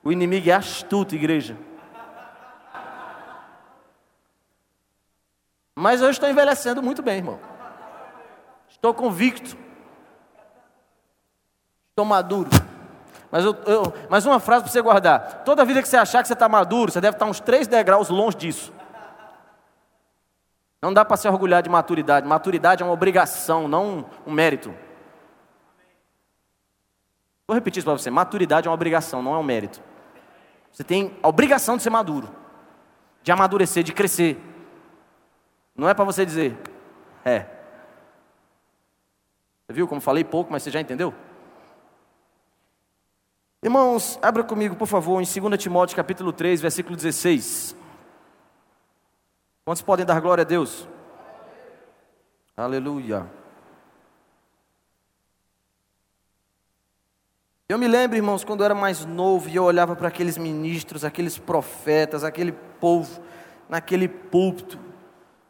[0.04, 1.58] O inimigo é astuto, igreja.
[5.74, 7.40] Mas eu estou envelhecendo muito bem, irmão.
[8.68, 9.56] Estou convicto.
[11.92, 12.50] Estou maduro.
[13.32, 15.44] Mas, eu, eu, mas uma frase para você guardar.
[15.44, 18.10] Toda vida que você achar que você está maduro, você deve estar uns três degraus
[18.10, 18.74] longe disso.
[20.82, 22.28] Não dá para se orgulhar de maturidade.
[22.28, 24.74] Maturidade é uma obrigação, não um mérito.
[27.48, 29.82] Vou repetir isso para você: maturidade é uma obrigação, não é um mérito.
[30.72, 32.30] Você tem a obrigação de ser maduro,
[33.24, 34.40] de amadurecer, de crescer.
[35.76, 36.58] Não é para você dizer,
[37.26, 37.46] é.
[39.66, 41.14] Você viu como falei pouco, mas você já entendeu?
[43.62, 47.76] Irmãos, abra comigo, por favor, em 2 Timóteo capítulo 3, versículo 16.
[49.66, 50.88] Quantos podem dar glória a Deus?
[52.56, 53.26] Aleluia.
[57.68, 61.04] Eu me lembro, irmãos, quando eu era mais novo e eu olhava para aqueles ministros,
[61.04, 63.22] aqueles profetas, aquele povo
[63.68, 64.80] naquele púlpito,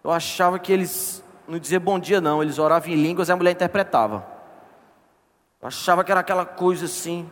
[0.01, 3.35] eu achava que eles não diziam bom dia, não, eles oravam em línguas e a
[3.35, 4.25] mulher interpretava.
[5.61, 7.29] Eu achava que era aquela coisa assim.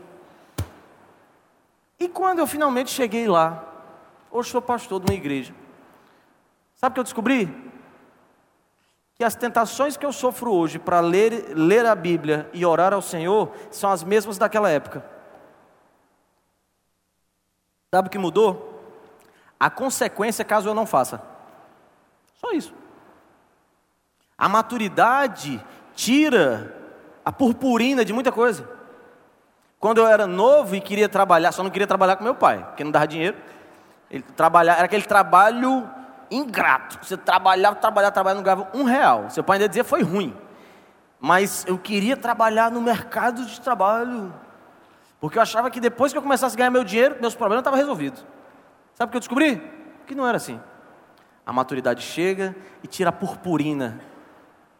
[1.99, 3.63] E quando eu finalmente cheguei lá,
[4.29, 5.53] hoje sou pastor de uma igreja,
[6.75, 7.65] sabe o que eu descobri?
[9.15, 13.01] Que as tentações que eu sofro hoje para ler, ler a Bíblia e orar ao
[13.01, 15.05] Senhor são as mesmas daquela época.
[17.93, 18.75] Sabe o que mudou?
[19.57, 21.21] A consequência caso eu não faça.
[22.35, 22.73] Só isso.
[24.37, 25.63] A maturidade
[25.95, 26.75] tira
[27.23, 28.69] a purpurina de muita coisa.
[29.85, 32.83] Quando eu era novo e queria trabalhar, só não queria trabalhar com meu pai, porque
[32.83, 33.37] não dava dinheiro.
[34.09, 35.87] Ele trabalhar, era aquele trabalho
[36.31, 36.97] ingrato.
[37.03, 39.29] Você trabalhava, trabalhava, trabalhava, não ganhava um real.
[39.29, 40.35] Seu pai ainda dizia foi ruim.
[41.19, 44.33] Mas eu queria trabalhar no mercado de trabalho.
[45.21, 47.77] Porque eu achava que depois que eu começasse a ganhar meu dinheiro, meus problemas estavam
[47.77, 48.25] resolvidos.
[48.95, 49.61] Sabe o que eu descobri?
[50.07, 50.59] Que não era assim.
[51.45, 54.01] A maturidade chega e tira a purpurina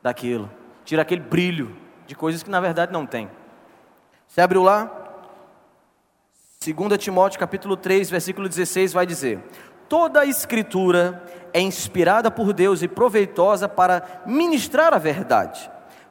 [0.02, 0.50] daquilo,
[0.84, 3.30] tira aquele brilho de coisas que na verdade não tem.
[4.28, 4.92] Você abriu lá?
[6.66, 9.40] 2 Timóteo capítulo 3, versículo 16 vai dizer:
[9.88, 15.70] Toda a escritura é inspirada por Deus e proveitosa para ministrar a verdade,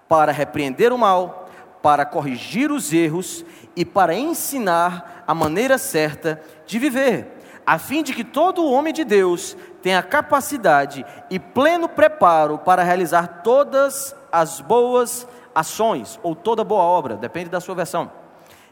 [0.08, 1.50] para repreender o mal,
[1.82, 3.44] para corrigir os erros
[3.76, 7.26] e para ensinar a maneira certa de viver,
[7.66, 13.42] a fim de que todo homem de Deus tenha capacidade e pleno preparo para realizar
[13.42, 18.10] todas as boas ações, ou toda boa obra, depende da sua versão.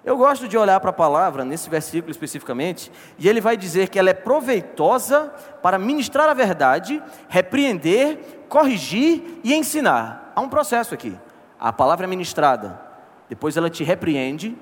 [0.04, 3.98] Eu gosto de olhar para a palavra, nesse versículo especificamente, e ele vai dizer que
[3.98, 8.18] ela é proveitosa para ministrar a verdade, repreender,
[8.48, 10.32] corrigir e ensinar.
[10.34, 11.16] Há um processo aqui.
[11.58, 12.80] A palavra é ministrada,
[13.28, 14.56] depois ela te repreende,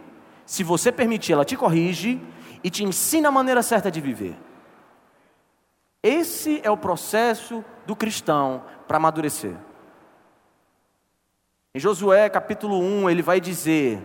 [0.45, 2.21] se você permitir, ela te corrige
[2.63, 4.37] e te ensina a maneira certa de viver.
[6.03, 9.55] Esse é o processo do cristão para amadurecer.
[11.73, 14.03] Em Josué capítulo 1, ele vai dizer,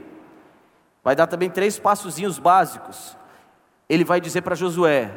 [1.03, 3.17] vai dar também três passozinhos básicos.
[3.89, 5.11] Ele vai dizer para Josué: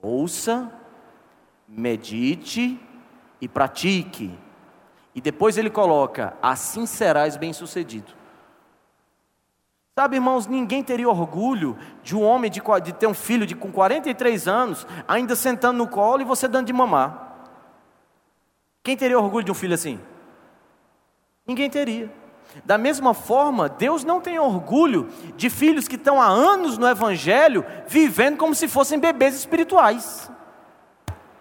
[0.00, 0.72] ouça,
[1.68, 2.80] medite
[3.40, 4.38] e pratique.
[5.14, 8.14] E depois ele coloca: assim serás bem-sucedido.
[9.98, 13.70] Sabe, irmãos, ninguém teria orgulho de um homem de, de ter um filho de, com
[13.70, 17.34] 43 anos, ainda sentando no colo e você dando de mamar.
[18.82, 20.00] Quem teria orgulho de um filho assim?
[21.46, 22.12] Ninguém teria.
[22.64, 27.64] Da mesma forma, Deus não tem orgulho de filhos que estão há anos no Evangelho
[27.86, 30.30] vivendo como se fossem bebês espirituais.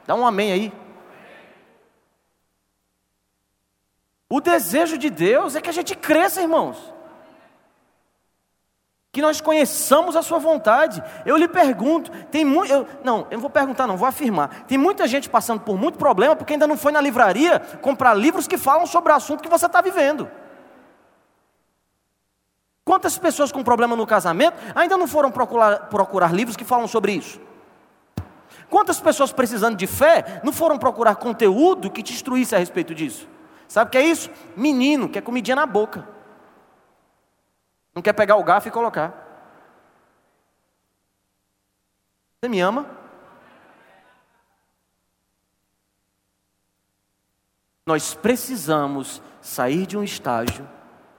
[0.06, 0.74] Dá um amém aí.
[4.30, 6.95] O desejo de Deus é que a gente cresça, irmãos
[9.16, 11.02] que nós conheçamos a sua vontade.
[11.26, 14.66] Eu lhe pergunto, tem muito, não, eu não vou perguntar não, vou afirmar.
[14.66, 18.46] Tem muita gente passando por muito problema porque ainda não foi na livraria comprar livros
[18.46, 20.30] que falam sobre o assunto que você está vivendo.
[22.84, 27.14] Quantas pessoas com problema no casamento ainda não foram procurar, procurar livros que falam sobre
[27.14, 27.40] isso?
[28.70, 33.30] Quantas pessoas precisando de fé não foram procurar conteúdo que te instruísse a respeito disso?
[33.66, 34.30] Sabe o que é isso?
[34.58, 36.15] Menino, que é comidinha na boca.
[37.96, 39.14] Não quer pegar o garfo e colocar.
[42.42, 42.86] Você me ama?
[47.86, 50.68] Nós precisamos sair de um estágio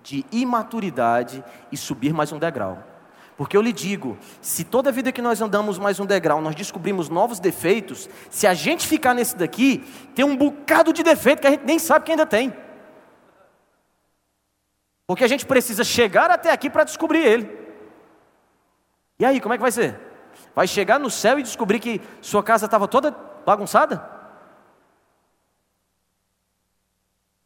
[0.02, 2.78] de imaturidade e subir mais um degrau.
[3.36, 7.08] Porque eu lhe digo, se toda vida que nós andamos mais um degrau, nós descobrimos
[7.08, 9.78] novos defeitos, se a gente ficar nesse daqui,
[10.14, 12.52] tem um bocado de defeito que a gente nem sabe que ainda tem.
[15.06, 17.66] Porque a gente precisa chegar até aqui para descobrir ele.
[19.18, 19.98] E aí, como é que vai ser?
[20.54, 23.12] Vai chegar no céu e descobrir que sua casa estava toda
[23.44, 24.16] bagunçada?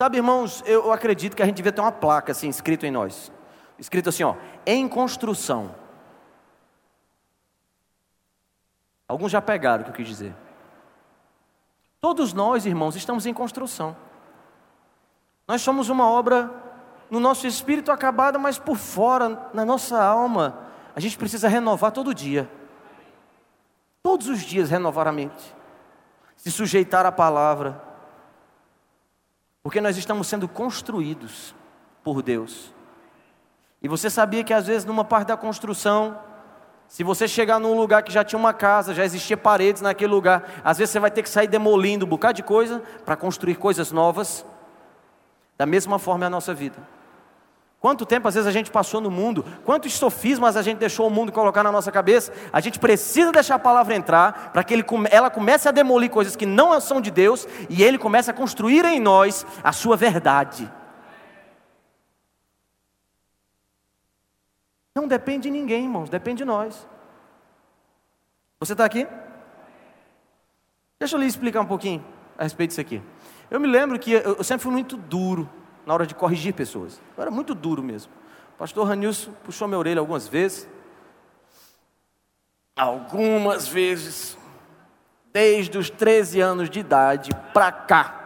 [0.01, 3.31] Sabe, irmãos, eu acredito que a gente devia ter uma placa assim, escrito em nós.
[3.79, 5.75] Escrito assim, ó, em construção.
[9.07, 10.35] Alguns já pegaram o que eu quis dizer.
[12.01, 13.95] Todos nós, irmãos, estamos em construção.
[15.47, 16.70] Nós somos uma obra
[17.11, 20.59] no nosso espírito acabada, mas por fora, na nossa alma,
[20.95, 22.49] a gente precisa renovar todo dia.
[24.03, 25.55] Todos os dias renovar a mente,
[26.37, 27.83] se sujeitar à palavra,
[29.63, 31.55] porque nós estamos sendo construídos
[32.03, 32.73] por Deus.
[33.83, 36.19] E você sabia que às vezes numa parte da construção,
[36.89, 40.63] se você chegar num lugar que já tinha uma casa, já existia paredes naquele lugar,
[40.65, 43.93] às vezes você vai ter que sair demolindo um bocado de coisa para construir coisas
[43.93, 44.45] novas.
[45.59, 46.79] Da mesma forma é a nossa vida.
[47.81, 51.11] Quanto tempo às vezes a gente passou no mundo, quantos sofismas a gente deixou o
[51.11, 52.31] mundo colocar na nossa cabeça.
[52.53, 56.37] A gente precisa deixar a palavra entrar para que ele, ela comece a demolir coisas
[56.37, 60.71] que não são de Deus e ele comece a construir em nós a sua verdade.
[64.95, 66.87] Não depende de ninguém, irmãos, depende de nós.
[68.59, 69.07] Você está aqui?
[70.99, 72.05] Deixa eu lhe explicar um pouquinho
[72.37, 73.01] a respeito disso aqui.
[73.51, 75.49] Eu me lembro que eu sempre fui muito duro
[75.87, 77.01] na hora de corrigir pessoas.
[77.17, 78.13] Eu era muito duro mesmo.
[78.55, 80.69] O pastor Ranilson puxou minha orelha algumas vezes.
[82.77, 84.37] Algumas vezes.
[85.33, 88.21] Desde os 13 anos de idade para cá.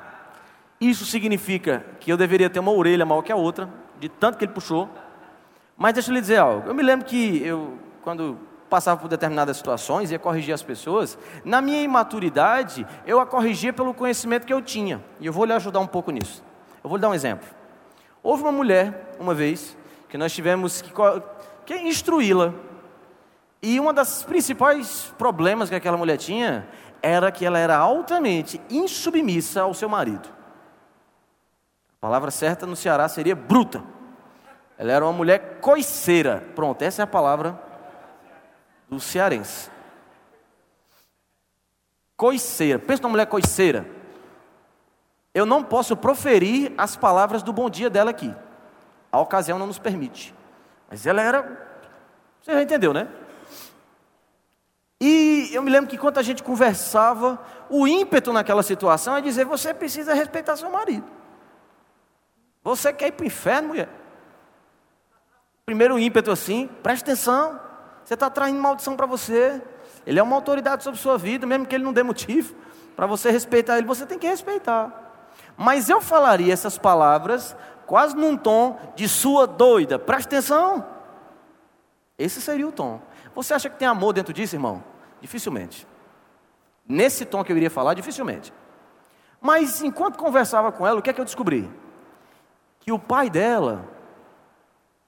[0.80, 4.44] Isso significa que eu deveria ter uma orelha maior que a outra, de tanto que
[4.44, 4.88] ele puxou.
[5.76, 6.68] Mas deixa eu lhe dizer algo.
[6.68, 8.38] Eu me lembro que eu, quando
[8.68, 13.94] passava por determinadas situações, ia corrigir as pessoas, na minha imaturidade, eu a corrigia pelo
[13.94, 15.02] conhecimento que eu tinha.
[15.20, 16.42] E eu vou lhe ajudar um pouco nisso.
[16.84, 17.48] Eu vou lhe dar um exemplo.
[18.22, 19.74] Houve uma mulher, uma vez,
[20.06, 20.92] que nós tivemos que,
[21.64, 22.52] que instruí-la.
[23.62, 26.68] E um dos principais problemas que aquela mulher tinha
[27.00, 30.28] era que ela era altamente insubmissa ao seu marido.
[31.96, 33.82] A palavra certa no Ceará seria bruta.
[34.76, 36.44] Ela era uma mulher coiceira.
[36.54, 37.58] Pronto, essa é a palavra
[38.90, 39.70] do cearense.
[42.14, 42.78] Coiceira.
[42.78, 44.03] Pensa numa mulher coiceira.
[45.34, 48.32] Eu não posso proferir as palavras do bom dia dela aqui.
[49.10, 50.32] A ocasião não nos permite.
[50.88, 51.42] Mas ela era.
[52.40, 53.08] Você já entendeu, né?
[55.00, 59.44] E eu me lembro que quando a gente conversava, o ímpeto naquela situação é dizer:
[59.44, 61.06] você precisa respeitar seu marido.
[62.62, 63.88] Você quer ir para o inferno, mulher?
[65.66, 67.60] Primeiro ímpeto assim, preste atenção.
[68.04, 69.60] Você está traindo maldição para você.
[70.06, 72.54] Ele é uma autoridade sobre sua vida, mesmo que ele não dê motivo
[72.94, 75.03] para você respeitar ele, você tem que respeitar.
[75.56, 79.98] Mas eu falaria essas palavras quase num tom de sua doida.
[79.98, 80.84] Preste atenção.
[82.18, 83.00] Esse seria o tom.
[83.34, 84.82] Você acha que tem amor dentro disso, irmão?
[85.20, 85.86] Dificilmente.
[86.86, 88.52] Nesse tom que eu iria falar, dificilmente.
[89.40, 91.70] Mas enquanto conversava com ela, o que é que eu descobri?
[92.80, 93.88] Que o pai dela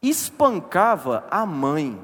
[0.03, 2.03] espancava a mãe.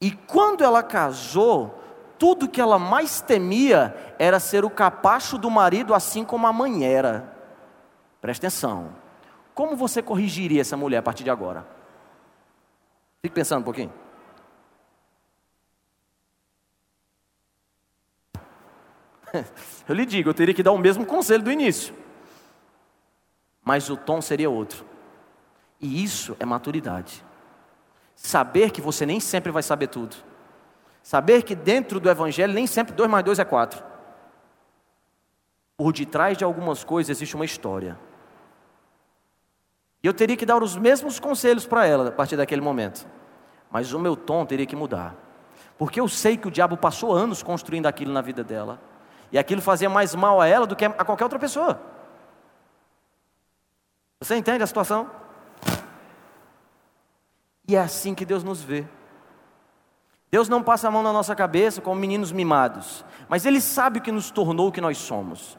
[0.00, 1.82] E quando ela casou,
[2.18, 6.84] tudo que ela mais temia era ser o capacho do marido, assim como a mãe
[6.84, 7.32] era.
[8.20, 8.90] Presta atenção.
[9.54, 11.66] Como você corrigiria essa mulher a partir de agora?
[13.22, 13.92] Fique pensando um pouquinho.
[19.88, 21.94] Eu lhe digo, eu teria que dar o mesmo conselho do início.
[23.62, 24.84] Mas o tom seria outro.
[25.80, 27.24] E isso é maturidade.
[28.14, 30.16] Saber que você nem sempre vai saber tudo.
[31.04, 33.84] Saber que dentro do Evangelho nem sempre 2 mais 2 é 4.
[35.76, 37.98] Por detrás de algumas coisas existe uma história.
[40.02, 43.06] E eu teria que dar os mesmos conselhos para ela a partir daquele momento.
[43.70, 45.14] Mas o meu tom teria que mudar.
[45.76, 48.80] Porque eu sei que o diabo passou anos construindo aquilo na vida dela.
[49.30, 51.82] E aquilo fazia mais mal a ela do que a qualquer outra pessoa.
[54.22, 55.10] Você entende a situação?
[57.68, 58.86] E é assim que Deus nos vê.
[60.34, 64.02] Deus não passa a mão na nossa cabeça como meninos mimados, mas Ele sabe o
[64.02, 65.56] que nos tornou o que nós somos.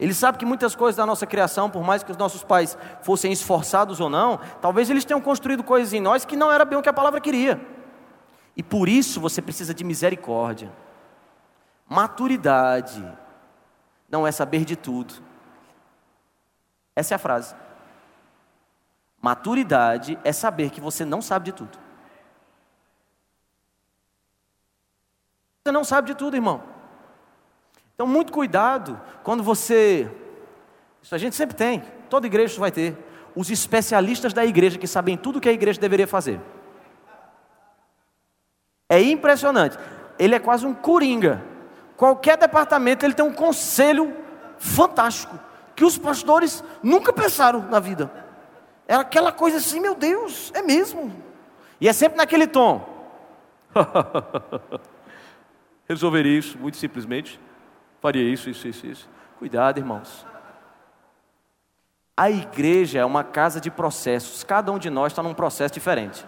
[0.00, 3.30] Ele sabe que muitas coisas da nossa criação, por mais que os nossos pais fossem
[3.30, 6.82] esforçados ou não, talvez eles tenham construído coisas em nós que não era bem o
[6.82, 7.64] que a palavra queria.
[8.56, 10.72] E por isso você precisa de misericórdia.
[11.88, 13.00] Maturidade
[14.10, 15.14] não é saber de tudo.
[16.96, 17.54] Essa é a frase.
[19.22, 21.83] Maturidade é saber que você não sabe de tudo.
[25.66, 26.62] Você não sabe de tudo, irmão.
[27.94, 30.10] Então, muito cuidado quando você.
[31.02, 32.94] Isso a gente sempre tem, toda igreja vai ter.
[33.34, 36.38] Os especialistas da igreja que sabem tudo que a igreja deveria fazer.
[38.90, 39.78] É impressionante.
[40.18, 41.42] Ele é quase um coringa.
[41.96, 44.14] Qualquer departamento ele tem um conselho
[44.58, 45.40] fantástico
[45.74, 48.12] que os pastores nunca pensaram na vida.
[48.86, 51.10] Era aquela coisa assim, meu Deus, é mesmo.
[51.80, 52.86] E é sempre naquele tom.
[55.88, 57.40] Resolveria isso muito simplesmente.
[58.00, 59.08] Faria isso, isso, isso, isso.
[59.38, 60.26] Cuidado, irmãos.
[62.16, 64.44] A igreja é uma casa de processos.
[64.44, 66.24] Cada um de nós está num processo diferente.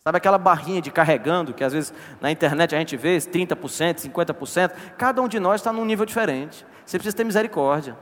[0.00, 4.72] Sabe aquela barrinha de carregando, que às vezes na internet a gente vê 30%, 50%?
[4.96, 6.64] Cada um de nós está num nível diferente.
[6.86, 7.96] Você precisa ter misericórdia.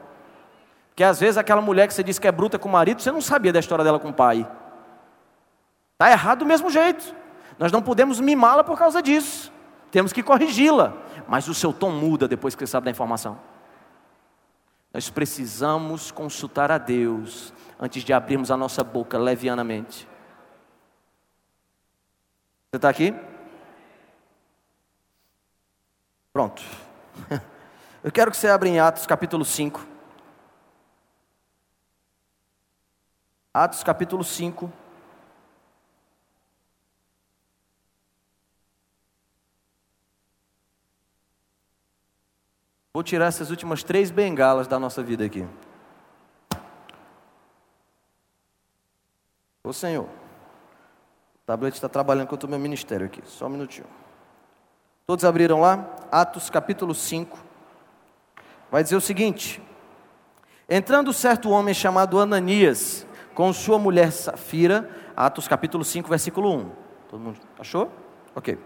[0.94, 3.10] Que às vezes aquela mulher que você disse que é bruta com o marido, você
[3.10, 4.48] não sabia da história dela com o pai.
[5.94, 7.14] Está errado do mesmo jeito.
[7.58, 9.52] Nós não podemos mimá-la por causa disso.
[9.96, 10.92] Temos que corrigi-la.
[11.26, 13.40] Mas o seu tom muda depois que você sabe da informação.
[14.92, 20.06] Nós precisamos consultar a Deus antes de abrirmos a nossa boca levianamente.
[22.70, 23.14] Você está aqui?
[26.30, 26.62] Pronto.
[28.04, 29.82] Eu quero que você abra em Atos capítulo 5.
[33.54, 34.70] Atos capítulo 5.
[42.96, 45.46] Vou tirar essas últimas três bengalas da nossa vida aqui.
[49.62, 50.08] Ô Senhor, o
[51.44, 53.86] tablet está trabalhando com o meu ministério aqui, só um minutinho.
[55.06, 55.94] Todos abriram lá?
[56.10, 57.38] Atos capítulo 5.
[58.70, 59.60] Vai dizer o seguinte:
[60.66, 66.70] Entrando certo homem chamado Ananias, com sua mulher Safira, Atos capítulo 5, versículo 1.
[67.10, 67.92] Todo mundo achou?
[68.34, 68.58] Ok.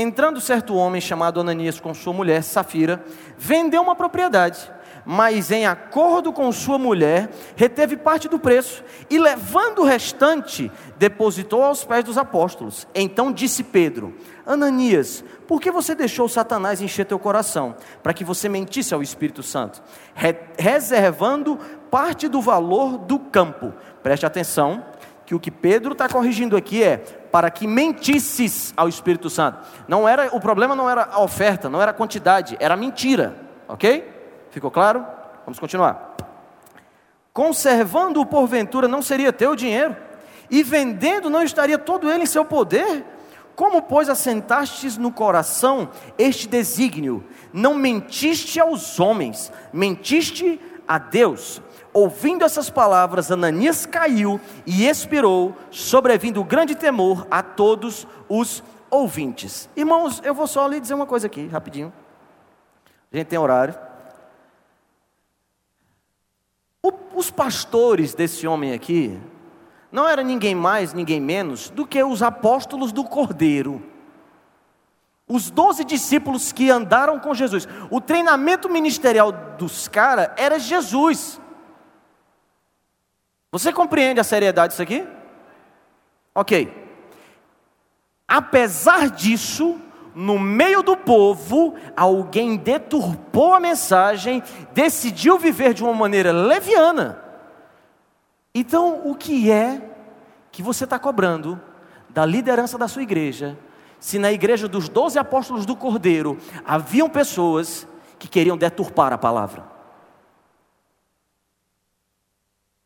[0.00, 3.04] Entrando certo homem chamado Ananias com sua mulher Safira,
[3.36, 4.70] vendeu uma propriedade,
[5.04, 11.64] mas em acordo com sua mulher, reteve parte do preço e levando o restante, depositou
[11.64, 12.86] aos pés dos apóstolos.
[12.94, 14.14] Então disse Pedro:
[14.46, 19.42] Ananias, por que você deixou Satanás encher teu coração, para que você mentisse ao Espírito
[19.42, 19.82] Santo,
[20.56, 21.58] reservando
[21.90, 23.74] parte do valor do campo?
[24.00, 24.84] Preste atenção,
[25.28, 29.58] que o que Pedro está corrigindo aqui é para que mentisses ao Espírito Santo.
[29.86, 33.36] Não era o problema não era a oferta, não era a quantidade, era a mentira,
[33.68, 34.10] ok?
[34.50, 35.04] Ficou claro?
[35.44, 36.16] Vamos continuar.
[37.30, 39.94] Conservando-o porventura não seria teu dinheiro,
[40.50, 43.04] e vendendo não estaria todo ele em seu poder?
[43.54, 47.22] Como, pois, assentastes no coração este desígnio?
[47.52, 50.58] Não mentiste aos homens, mentiste
[50.88, 51.60] a Deus.
[51.98, 59.68] Ouvindo essas palavras, Ananias caiu e expirou, sobrevindo grande temor a todos os ouvintes.
[59.74, 61.92] Irmãos, eu vou só lhe dizer uma coisa aqui, rapidinho.
[63.12, 63.76] A gente tem horário.
[66.80, 69.18] O, os pastores desse homem aqui,
[69.90, 73.82] não era ninguém mais, ninguém menos do que os apóstolos do Cordeiro.
[75.26, 77.66] Os doze discípulos que andaram com Jesus.
[77.90, 81.40] O treinamento ministerial dos caras era Jesus.
[83.50, 85.06] Você compreende a seriedade disso aqui?
[86.34, 86.86] Ok.
[88.26, 89.80] Apesar disso,
[90.14, 94.42] no meio do povo, alguém deturpou a mensagem,
[94.72, 97.28] decidiu viver de uma maneira leviana
[98.58, 99.80] então, o que é
[100.50, 101.60] que você está cobrando
[102.08, 103.56] da liderança da sua igreja,
[104.00, 107.86] se na igreja dos doze apóstolos do Cordeiro haviam pessoas
[108.18, 109.64] que queriam deturpar a palavra?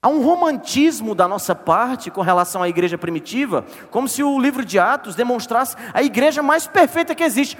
[0.02, 4.64] Há um romantismo da nossa parte com relação à igreja primitiva, como se o livro
[4.64, 7.56] de Atos demonstrasse a igreja mais perfeita que existe.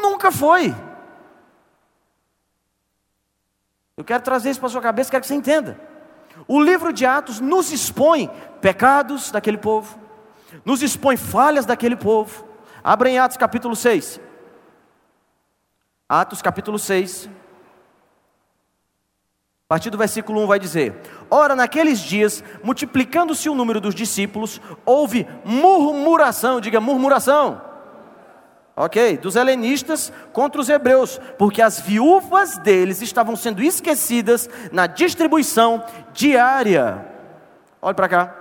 [0.00, 0.74] Nunca foi.
[3.94, 5.78] Eu quero trazer isso para a sua cabeça, quero que você entenda.
[6.48, 8.30] O livro de Atos nos expõe
[8.62, 9.98] pecados daquele povo,
[10.64, 12.48] nos expõe falhas daquele povo.
[12.82, 14.18] Abra em Atos capítulo 6.
[16.08, 17.28] Atos capítulo 6.
[19.72, 20.94] A partir do versículo 1 vai dizer:
[21.30, 27.58] Ora, naqueles dias, multiplicando-se o número dos discípulos, houve murmuração, diga murmuração
[28.76, 35.82] ok, dos helenistas contra os hebreus, porque as viúvas deles estavam sendo esquecidas na distribuição
[36.12, 37.06] diária.
[37.80, 38.36] Olhe para cá.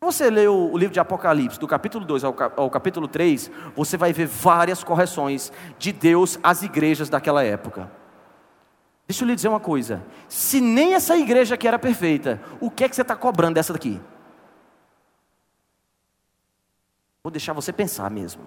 [0.00, 4.26] Você ler o livro de Apocalipse, do capítulo 2 ao capítulo 3, você vai ver
[4.26, 7.99] várias correções de Deus às igrejas daquela época.
[9.10, 12.84] Deixa eu lhe dizer uma coisa: se nem essa igreja que era perfeita, o que
[12.84, 14.00] é que você está cobrando dessa daqui?
[17.20, 18.44] Vou deixar você pensar mesmo.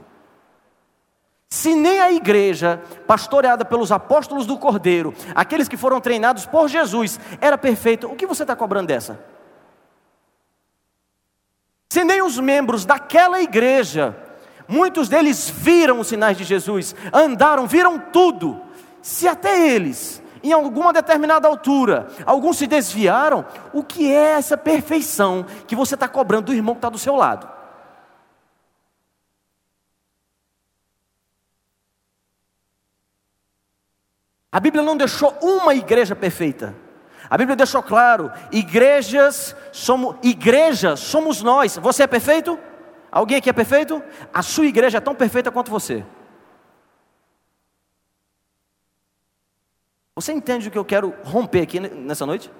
[1.49, 7.19] Se nem a igreja, pastoreada pelos apóstolos do Cordeiro, aqueles que foram treinados por Jesus,
[7.41, 9.19] era perfeita, o que você está cobrando dessa?
[11.89, 14.15] Se nem os membros daquela igreja,
[14.65, 18.61] muitos deles viram os sinais de Jesus, andaram, viram tudo,
[19.01, 25.45] se até eles, em alguma determinada altura, alguns se desviaram, o que é essa perfeição
[25.65, 27.49] que você está cobrando do irmão que está do seu lado?
[34.51, 36.75] A Bíblia não deixou uma igreja perfeita.
[37.27, 41.77] A Bíblia deixou claro: igrejas somos igreja somos nós.
[41.77, 42.59] Você é perfeito?
[43.11, 44.03] Alguém aqui é perfeito?
[44.31, 46.05] A sua igreja é tão perfeita quanto você.
[50.15, 52.51] Você entende o que eu quero romper aqui nessa noite?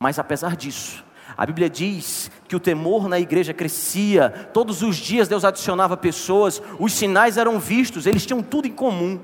[0.00, 1.04] Mas apesar disso,
[1.36, 6.62] a Bíblia diz que o temor na igreja crescia, todos os dias Deus adicionava pessoas,
[6.78, 9.20] os sinais eram vistos, eles tinham tudo em comum.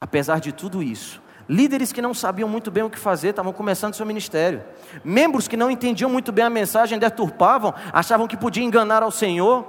[0.00, 3.94] Apesar de tudo isso, líderes que não sabiam muito bem o que fazer estavam começando
[3.94, 4.64] seu ministério,
[5.04, 9.66] membros que não entendiam muito bem a mensagem, deturpavam, achavam que podiam enganar ao Senhor.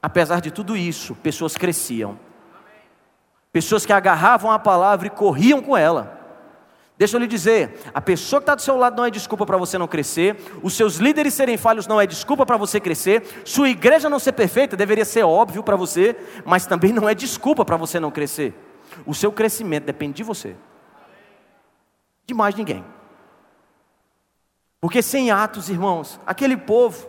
[0.00, 2.18] Apesar de tudo isso, pessoas cresciam,
[3.52, 6.22] pessoas que agarravam a palavra e corriam com ela
[7.02, 9.56] Deixa eu lhe dizer, a pessoa que está do seu lado não é desculpa para
[9.56, 13.68] você não crescer, os seus líderes serem falhos não é desculpa para você crescer, sua
[13.68, 17.76] igreja não ser perfeita deveria ser óbvio para você, mas também não é desculpa para
[17.76, 18.54] você não crescer.
[19.04, 20.54] O seu crescimento depende de você,
[22.24, 22.84] de mais ninguém.
[24.80, 27.08] Porque sem atos, irmãos, aquele povo,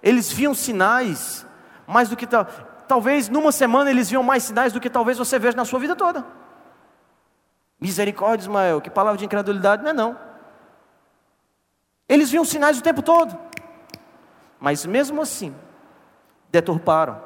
[0.00, 1.44] eles viam sinais
[1.88, 2.46] mais do que tal.
[2.86, 5.96] Talvez numa semana eles viam mais sinais do que talvez você veja na sua vida
[5.96, 6.24] toda.
[7.80, 10.18] Misericórdia, Ismael, que palavra de incredulidade, não é não.
[12.08, 13.36] Eles viam sinais o tempo todo.
[14.60, 15.54] Mas mesmo assim,
[16.50, 17.20] deturparam.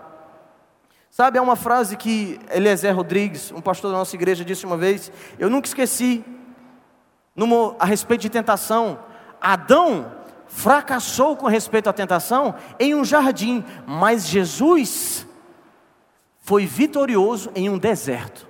[1.10, 5.10] Sabe, há uma frase que Eliezer Rodrigues, um pastor da nossa igreja, disse uma vez,
[5.38, 6.24] eu nunca esqueci,
[7.34, 8.98] numa, a respeito de tentação.
[9.40, 10.12] Adão
[10.48, 15.27] fracassou com respeito à tentação em um jardim, mas Jesus
[16.48, 18.48] foi vitorioso em um deserto.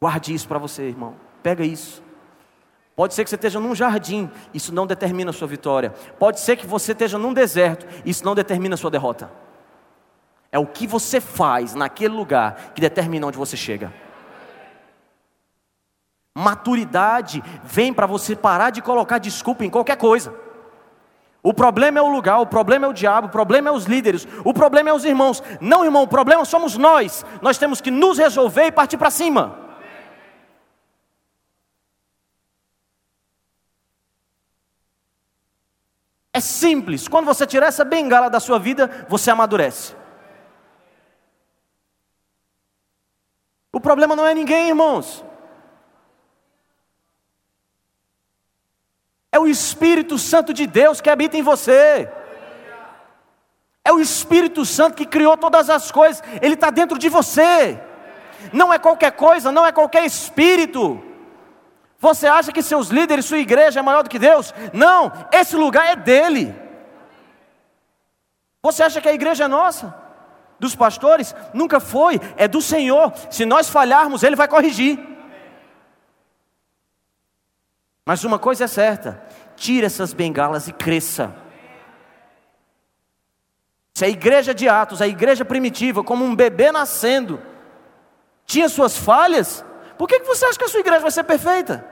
[0.00, 1.14] Guarde isso para você, irmão.
[1.42, 2.02] Pega isso.
[2.94, 5.90] Pode ser que você esteja num jardim, isso não determina a sua vitória.
[6.18, 9.30] Pode ser que você esteja num deserto, isso não determina a sua derrota.
[10.50, 13.92] É o que você faz naquele lugar que determina onde você chega.
[16.34, 20.45] Maturidade vem para você parar de colocar desculpa em qualquer coisa.
[21.46, 24.26] O problema é o lugar, o problema é o diabo, o problema é os líderes,
[24.44, 25.40] o problema é os irmãos.
[25.60, 27.24] Não, irmão, o problema somos nós.
[27.40, 29.56] Nós temos que nos resolver e partir para cima.
[36.32, 37.06] É simples.
[37.06, 39.94] Quando você tirar essa bengala da sua vida, você amadurece.
[43.72, 45.24] O problema não é ninguém, irmãos.
[49.36, 52.10] É o Espírito Santo de Deus que habita em você.
[53.84, 57.78] É o Espírito Santo que criou todas as coisas, ele está dentro de você.
[58.50, 61.02] Não é qualquer coisa, não é qualquer espírito.
[61.98, 64.54] Você acha que seus líderes, sua igreja é maior do que Deus?
[64.72, 66.54] Não, esse lugar é dele.
[68.62, 69.94] Você acha que a igreja é nossa?
[70.58, 71.34] Dos pastores?
[71.52, 73.12] Nunca foi, é do Senhor.
[73.30, 74.98] Se nós falharmos, Ele vai corrigir.
[78.06, 79.20] Mas uma coisa é certa:
[79.56, 81.34] tire essas bengalas e cresça.
[83.94, 87.40] Se a igreja de Atos, a igreja primitiva, como um bebê nascendo,
[88.44, 89.64] tinha suas falhas,
[89.96, 91.84] por que você acha que a sua igreja vai ser perfeita?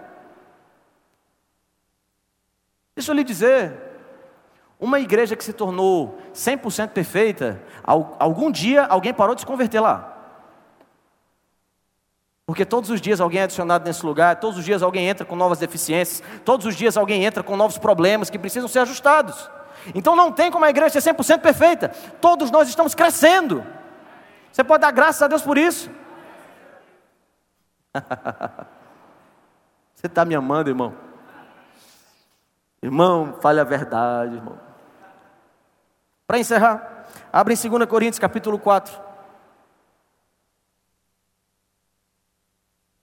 [2.95, 3.73] Deixa eu lhe dizer,
[4.79, 10.14] uma igreja que se tornou 100% perfeita, algum dia alguém parou de se converter lá.
[12.47, 15.35] Porque todos os dias alguém é adicionado nesse lugar, todos os dias alguém entra com
[15.35, 19.51] novas deficiências, todos os dias alguém entra com novos problemas que precisam ser ajustados.
[19.95, 21.89] Então não tem como a igreja ser 100% perfeita,
[22.21, 23.65] todos nós estamos crescendo.
[24.53, 25.91] Você pode dar graças a Deus por isso.
[29.95, 30.95] Você está me amando, irmão?
[32.83, 34.59] Irmão, fale a verdade, irmão.
[36.27, 39.14] Para encerrar, abre em 2 Coríntios capítulo 4.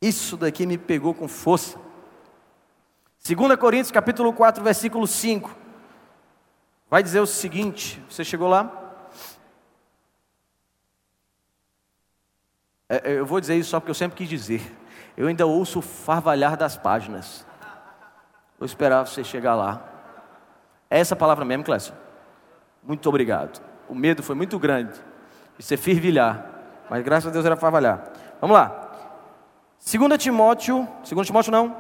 [0.01, 1.77] Isso daqui me pegou com força.
[3.23, 5.55] 2 Coríntios capítulo 4, versículo 5.
[6.89, 8.79] Vai dizer o seguinte: você chegou lá?
[12.89, 14.75] É, é, eu vou dizer isso só porque eu sempre quis dizer.
[15.15, 17.45] Eu ainda ouço o farvalhar das páginas.
[18.59, 19.87] Vou esperar você chegar lá.
[20.89, 21.93] É essa palavra mesmo, Clécio?
[22.83, 23.61] Muito obrigado.
[23.87, 24.99] O medo foi muito grande
[25.57, 26.43] de ser fervilhar,
[26.89, 28.11] mas graças a Deus era farvalhar.
[28.41, 28.90] Vamos lá.
[29.83, 31.75] 2 Timóteo, 2 Timóteo não,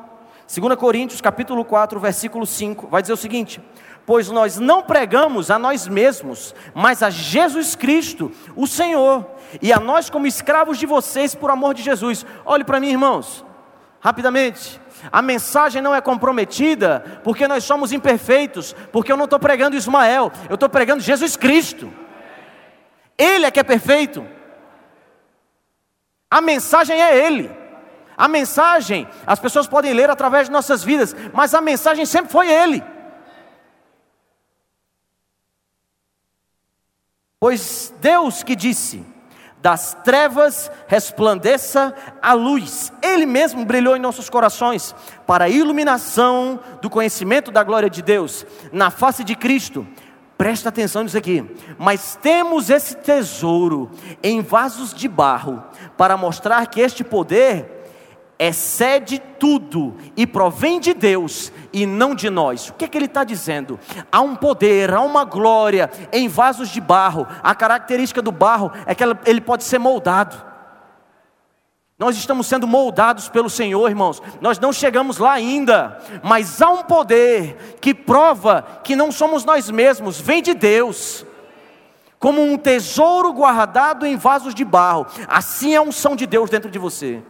[0.47, 3.61] 2 Coríntios capítulo 4, versículo 5, vai dizer o seguinte:
[4.07, 9.25] Pois nós não pregamos a nós mesmos, mas a Jesus Cristo, o Senhor,
[9.61, 12.25] e a nós como escravos de vocês por amor de Jesus.
[12.43, 13.45] Olhe para mim, irmãos,
[13.99, 14.81] rapidamente.
[15.11, 20.31] A mensagem não é comprometida porque nós somos imperfeitos, porque eu não estou pregando Ismael,
[20.49, 21.93] eu estou pregando Jesus Cristo.
[23.15, 24.25] Ele é que é perfeito.
[26.29, 27.60] A mensagem é Ele.
[28.21, 32.47] A mensagem, as pessoas podem ler através de nossas vidas, mas a mensagem sempre foi
[32.51, 32.83] Ele.
[37.39, 39.03] Pois Deus que disse:
[39.59, 42.93] das trevas resplandeça a luz.
[43.01, 44.93] Ele mesmo brilhou em nossos corações
[45.25, 49.87] para a iluminação do conhecimento da glória de Deus na face de Cristo.
[50.37, 51.43] Presta atenção nisso aqui.
[51.75, 53.89] Mas temos esse tesouro
[54.21, 55.63] em vasos de barro
[55.97, 57.80] para mostrar que este poder
[58.41, 62.69] excede tudo e provém de Deus e não de nós.
[62.69, 63.79] O que, é que ele está dizendo?
[64.11, 67.27] Há um poder, há uma glória em vasos de barro.
[67.43, 70.43] A característica do barro é que ele pode ser moldado.
[71.99, 74.19] Nós estamos sendo moldados pelo Senhor, irmãos.
[74.41, 79.69] Nós não chegamos lá ainda, mas há um poder que prova que não somos nós
[79.69, 81.23] mesmos, vem de Deus.
[82.17, 86.71] Como um tesouro guardado em vasos de barro, assim é a unção de Deus dentro
[86.71, 87.21] de você.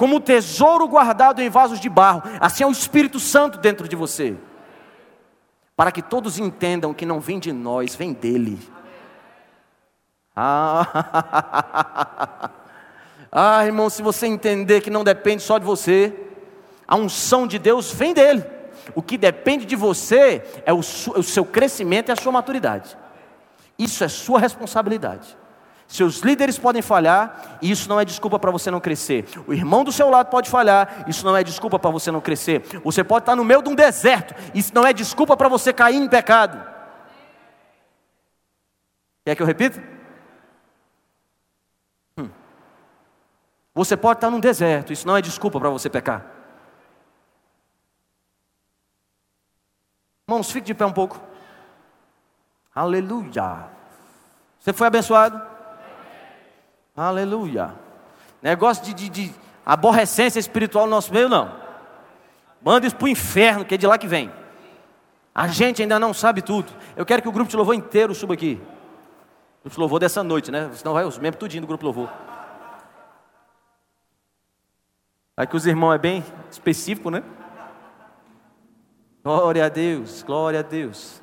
[0.00, 3.94] Como um tesouro guardado em vasos de barro, assim é o Espírito Santo dentro de
[3.94, 4.34] você.
[5.76, 8.58] Para que todos entendam que não vem de nós, vem dele.
[10.34, 12.48] Ah,
[13.30, 16.18] ah, irmão, se você entender que não depende só de você,
[16.88, 18.42] a unção de Deus vem dele.
[18.94, 22.96] O que depende de você é o, o seu crescimento e a sua maturidade.
[23.78, 25.36] Isso é sua responsabilidade.
[25.90, 29.26] Seus líderes podem falhar, e isso não é desculpa para você não crescer.
[29.44, 32.62] O irmão do seu lado pode falhar, isso não é desculpa para você não crescer.
[32.84, 35.96] Você pode estar no meio de um deserto, isso não é desculpa para você cair
[35.96, 36.64] em pecado.
[39.24, 39.82] Quer que eu repita?
[43.74, 46.24] Você pode estar num deserto, isso não é desculpa para você pecar.
[50.28, 51.20] Irmãos, fique de pé um pouco.
[52.72, 53.66] Aleluia.
[54.60, 55.49] Você foi abençoado?
[57.00, 57.74] Aleluia.
[58.42, 59.34] Negócio de, de, de
[59.64, 61.50] aborrecência espiritual no nosso meio, não.
[62.60, 64.30] Manda isso para o inferno, que é de lá que vem.
[65.34, 66.70] A gente ainda não sabe tudo.
[66.94, 68.60] Eu quero que o grupo de louvor inteiro suba aqui.
[69.60, 70.70] O grupo de louvor dessa noite, né?
[70.74, 72.12] Senão vai os membros tudinho do grupo de louvor.
[75.38, 77.22] Aqui os irmãos é bem específico, né?
[79.24, 81.22] Glória a Deus, glória a Deus.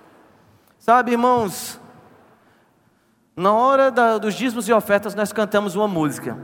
[0.80, 1.80] Sabe, irmãos,
[3.38, 6.36] na hora da, dos dízimos e ofertas nós cantamos uma música.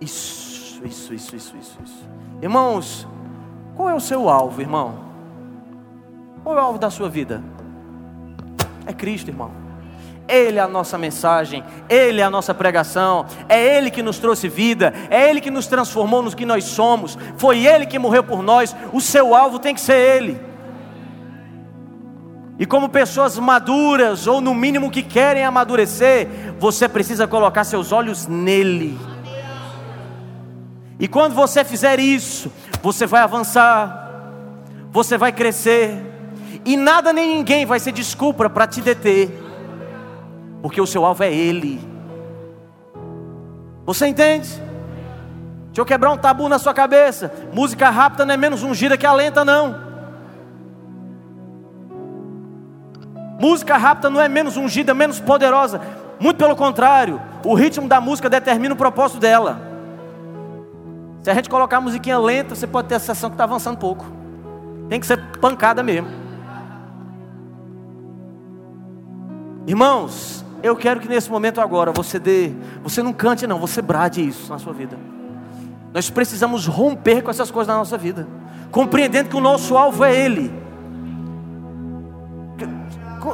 [0.00, 2.08] Isso, isso, isso, isso, isso, isso.
[2.42, 3.06] Irmãos,
[3.76, 4.98] qual é o seu alvo, irmão?
[6.42, 7.40] Qual é o alvo da sua vida?
[8.84, 9.52] É Cristo, irmão.
[10.28, 14.48] Ele é a nossa mensagem, Ele é a nossa pregação, é Ele que nos trouxe
[14.48, 18.42] vida, é Ele que nos transformou nos que nós somos, foi Ele que morreu por
[18.42, 20.55] nós, o seu alvo tem que ser Ele.
[22.58, 26.28] E como pessoas maduras, ou no mínimo que querem amadurecer,
[26.58, 28.98] você precisa colocar seus olhos nele.
[30.98, 32.50] E quando você fizer isso,
[32.82, 34.22] você vai avançar,
[34.90, 36.02] você vai crescer,
[36.64, 39.46] e nada nem ninguém vai ser desculpa para te deter
[40.66, 41.80] porque o seu alvo é Ele.
[43.84, 44.48] Você entende?
[44.48, 47.32] Deixa eu quebrar um tabu na sua cabeça.
[47.52, 49.85] Música rápida não é menos ungida que a lenta, não.
[53.38, 55.80] Música rápida não é menos ungida, menos poderosa.
[56.18, 59.60] Muito pelo contrário, o ritmo da música determina o propósito dela.
[61.22, 63.78] Se a gente colocar a musiquinha lenta, você pode ter a sensação que está avançando
[63.78, 64.06] pouco.
[64.88, 66.08] Tem que ser pancada mesmo.
[69.66, 74.26] Irmãos, eu quero que nesse momento agora você dê, você não cante não, você brade
[74.26, 74.96] isso na sua vida.
[75.92, 78.26] Nós precisamos romper com essas coisas na nossa vida,
[78.70, 80.52] compreendendo que o nosso alvo é Ele.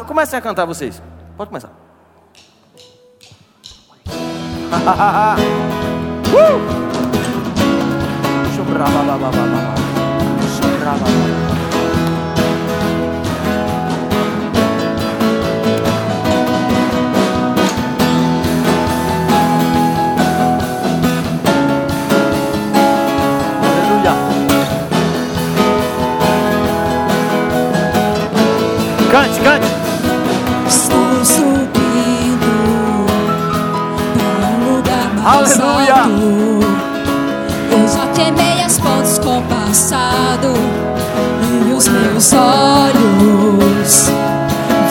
[0.00, 1.02] Comecem a cantar vocês.
[1.36, 1.70] Pode começar.
[6.32, 6.82] uh!
[29.12, 29.81] Cante, cante.
[31.22, 33.06] Estou subindo
[34.12, 35.94] para um lugar mais Aleluia.
[35.94, 36.60] alto.
[37.70, 40.52] Eu já queimei as pontes com o passado
[41.68, 44.10] e os meus olhos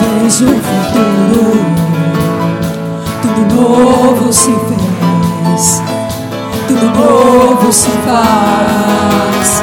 [0.00, 1.66] vejo o futuro.
[3.20, 5.82] Tudo novo se fez,
[6.66, 9.62] tudo novo se faz.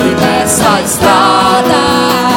[0.00, 2.35] E nessa estrada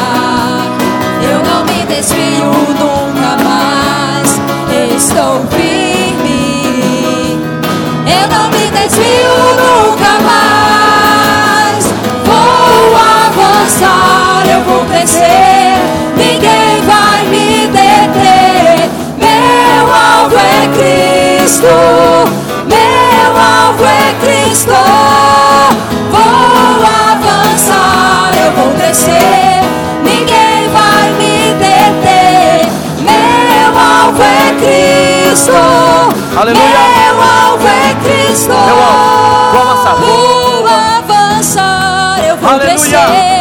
[14.99, 15.77] crescer.
[16.17, 18.89] Ninguém vai me deter.
[19.17, 21.67] Meu alvo é Cristo.
[22.67, 24.73] Meu alvo é Cristo.
[26.11, 29.61] Vou avançar, eu vou crescer.
[30.03, 32.67] Ninguém vai me deter.
[32.99, 35.53] Meu alvo é Cristo.
[36.37, 36.65] Aleluia.
[36.65, 38.49] Meu alvo é Cristo.
[38.49, 39.39] Meu alvo.
[39.53, 39.95] Vou avançar.
[39.95, 42.69] Vou avançar, eu vou Aleluia.
[42.77, 43.38] crescer.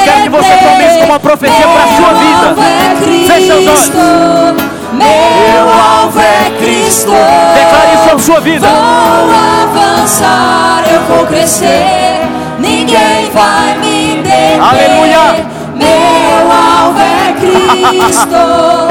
[0.00, 2.62] Eu quero que você tome isso como uma profecia pra sua Meu vida.
[2.62, 4.70] é Feche seus olhos.
[4.92, 7.12] Meu alvo é Cristo.
[7.54, 8.66] Declare isso sobre sua vida.
[8.68, 12.28] Vou avançar, eu vou crescer.
[12.58, 14.60] Ninguém vai me deter.
[14.60, 15.46] Aleluia.
[15.74, 18.36] Meu alvo é Cristo.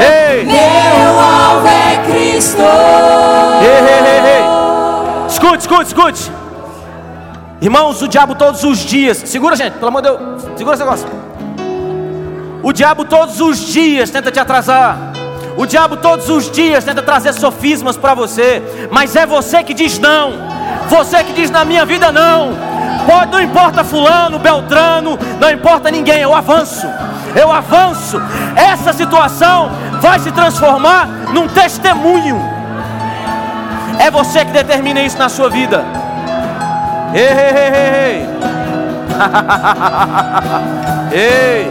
[0.00, 0.44] Ei.
[0.44, 2.62] Meu alvo é Cristo.
[3.62, 4.44] Ei, ei, ei, ei.
[5.28, 6.39] Escute, escute, escute.
[7.60, 9.18] Irmãos, o diabo todos os dias.
[9.26, 10.42] Segura, gente, pelo amor de Deus.
[10.56, 11.06] Segura esse negócio.
[12.62, 14.96] O diabo todos os dias tenta te atrasar.
[15.58, 18.62] O diabo todos os dias tenta trazer sofismas para você.
[18.90, 20.32] Mas é você que diz não.
[20.88, 22.52] Você que diz na minha vida não.
[23.06, 26.86] Pode, não importa fulano, beltrano, não importa ninguém, eu avanço.
[27.34, 28.20] Eu avanço.
[28.56, 32.40] Essa situação vai se transformar num testemunho.
[33.98, 35.99] É você que determina isso na sua vida.
[37.12, 38.26] Ei, ei,
[41.12, 41.70] ei, ei.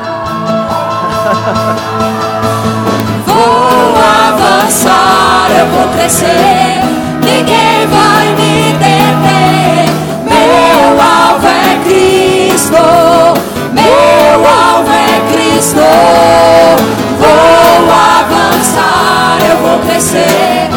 [3.26, 6.80] Vou avançar, eu vou crescer.
[7.20, 9.90] Ninguém vai me deter.
[10.24, 12.82] Meu alvo é Cristo.
[13.72, 15.80] Meu alvo é Cristo.
[17.18, 20.70] Vou avançar, eu vou crescer.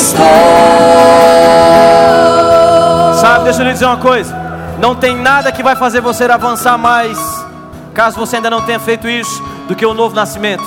[0.00, 0.16] Cristo.
[3.20, 4.34] Sabe, deixa eu lhe dizer uma coisa.
[4.78, 7.18] Não tem nada que vai fazer você avançar mais,
[7.92, 10.64] caso você ainda não tenha feito isso, do que o novo nascimento.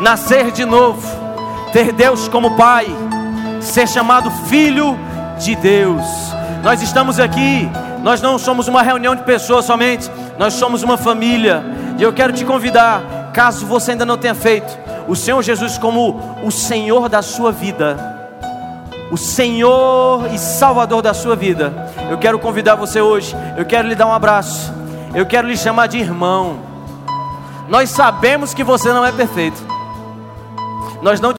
[0.00, 1.06] Nascer de novo,
[1.72, 2.86] ter Deus como Pai,
[3.60, 4.98] ser chamado Filho
[5.38, 6.04] de Deus.
[6.62, 7.70] Nós estamos aqui,
[8.02, 11.64] nós não somos uma reunião de pessoas somente, nós somos uma família.
[11.98, 16.38] E eu quero te convidar, caso você ainda não tenha feito, o Senhor Jesus como
[16.42, 18.19] o Senhor da sua vida
[19.10, 21.92] o Senhor e Salvador da sua vida.
[22.10, 24.72] Eu quero convidar você hoje, eu quero lhe dar um abraço,
[25.14, 26.60] eu quero lhe chamar de irmão.
[27.68, 29.62] Nós sabemos que você não é perfeito,
[31.02, 31.28] nós não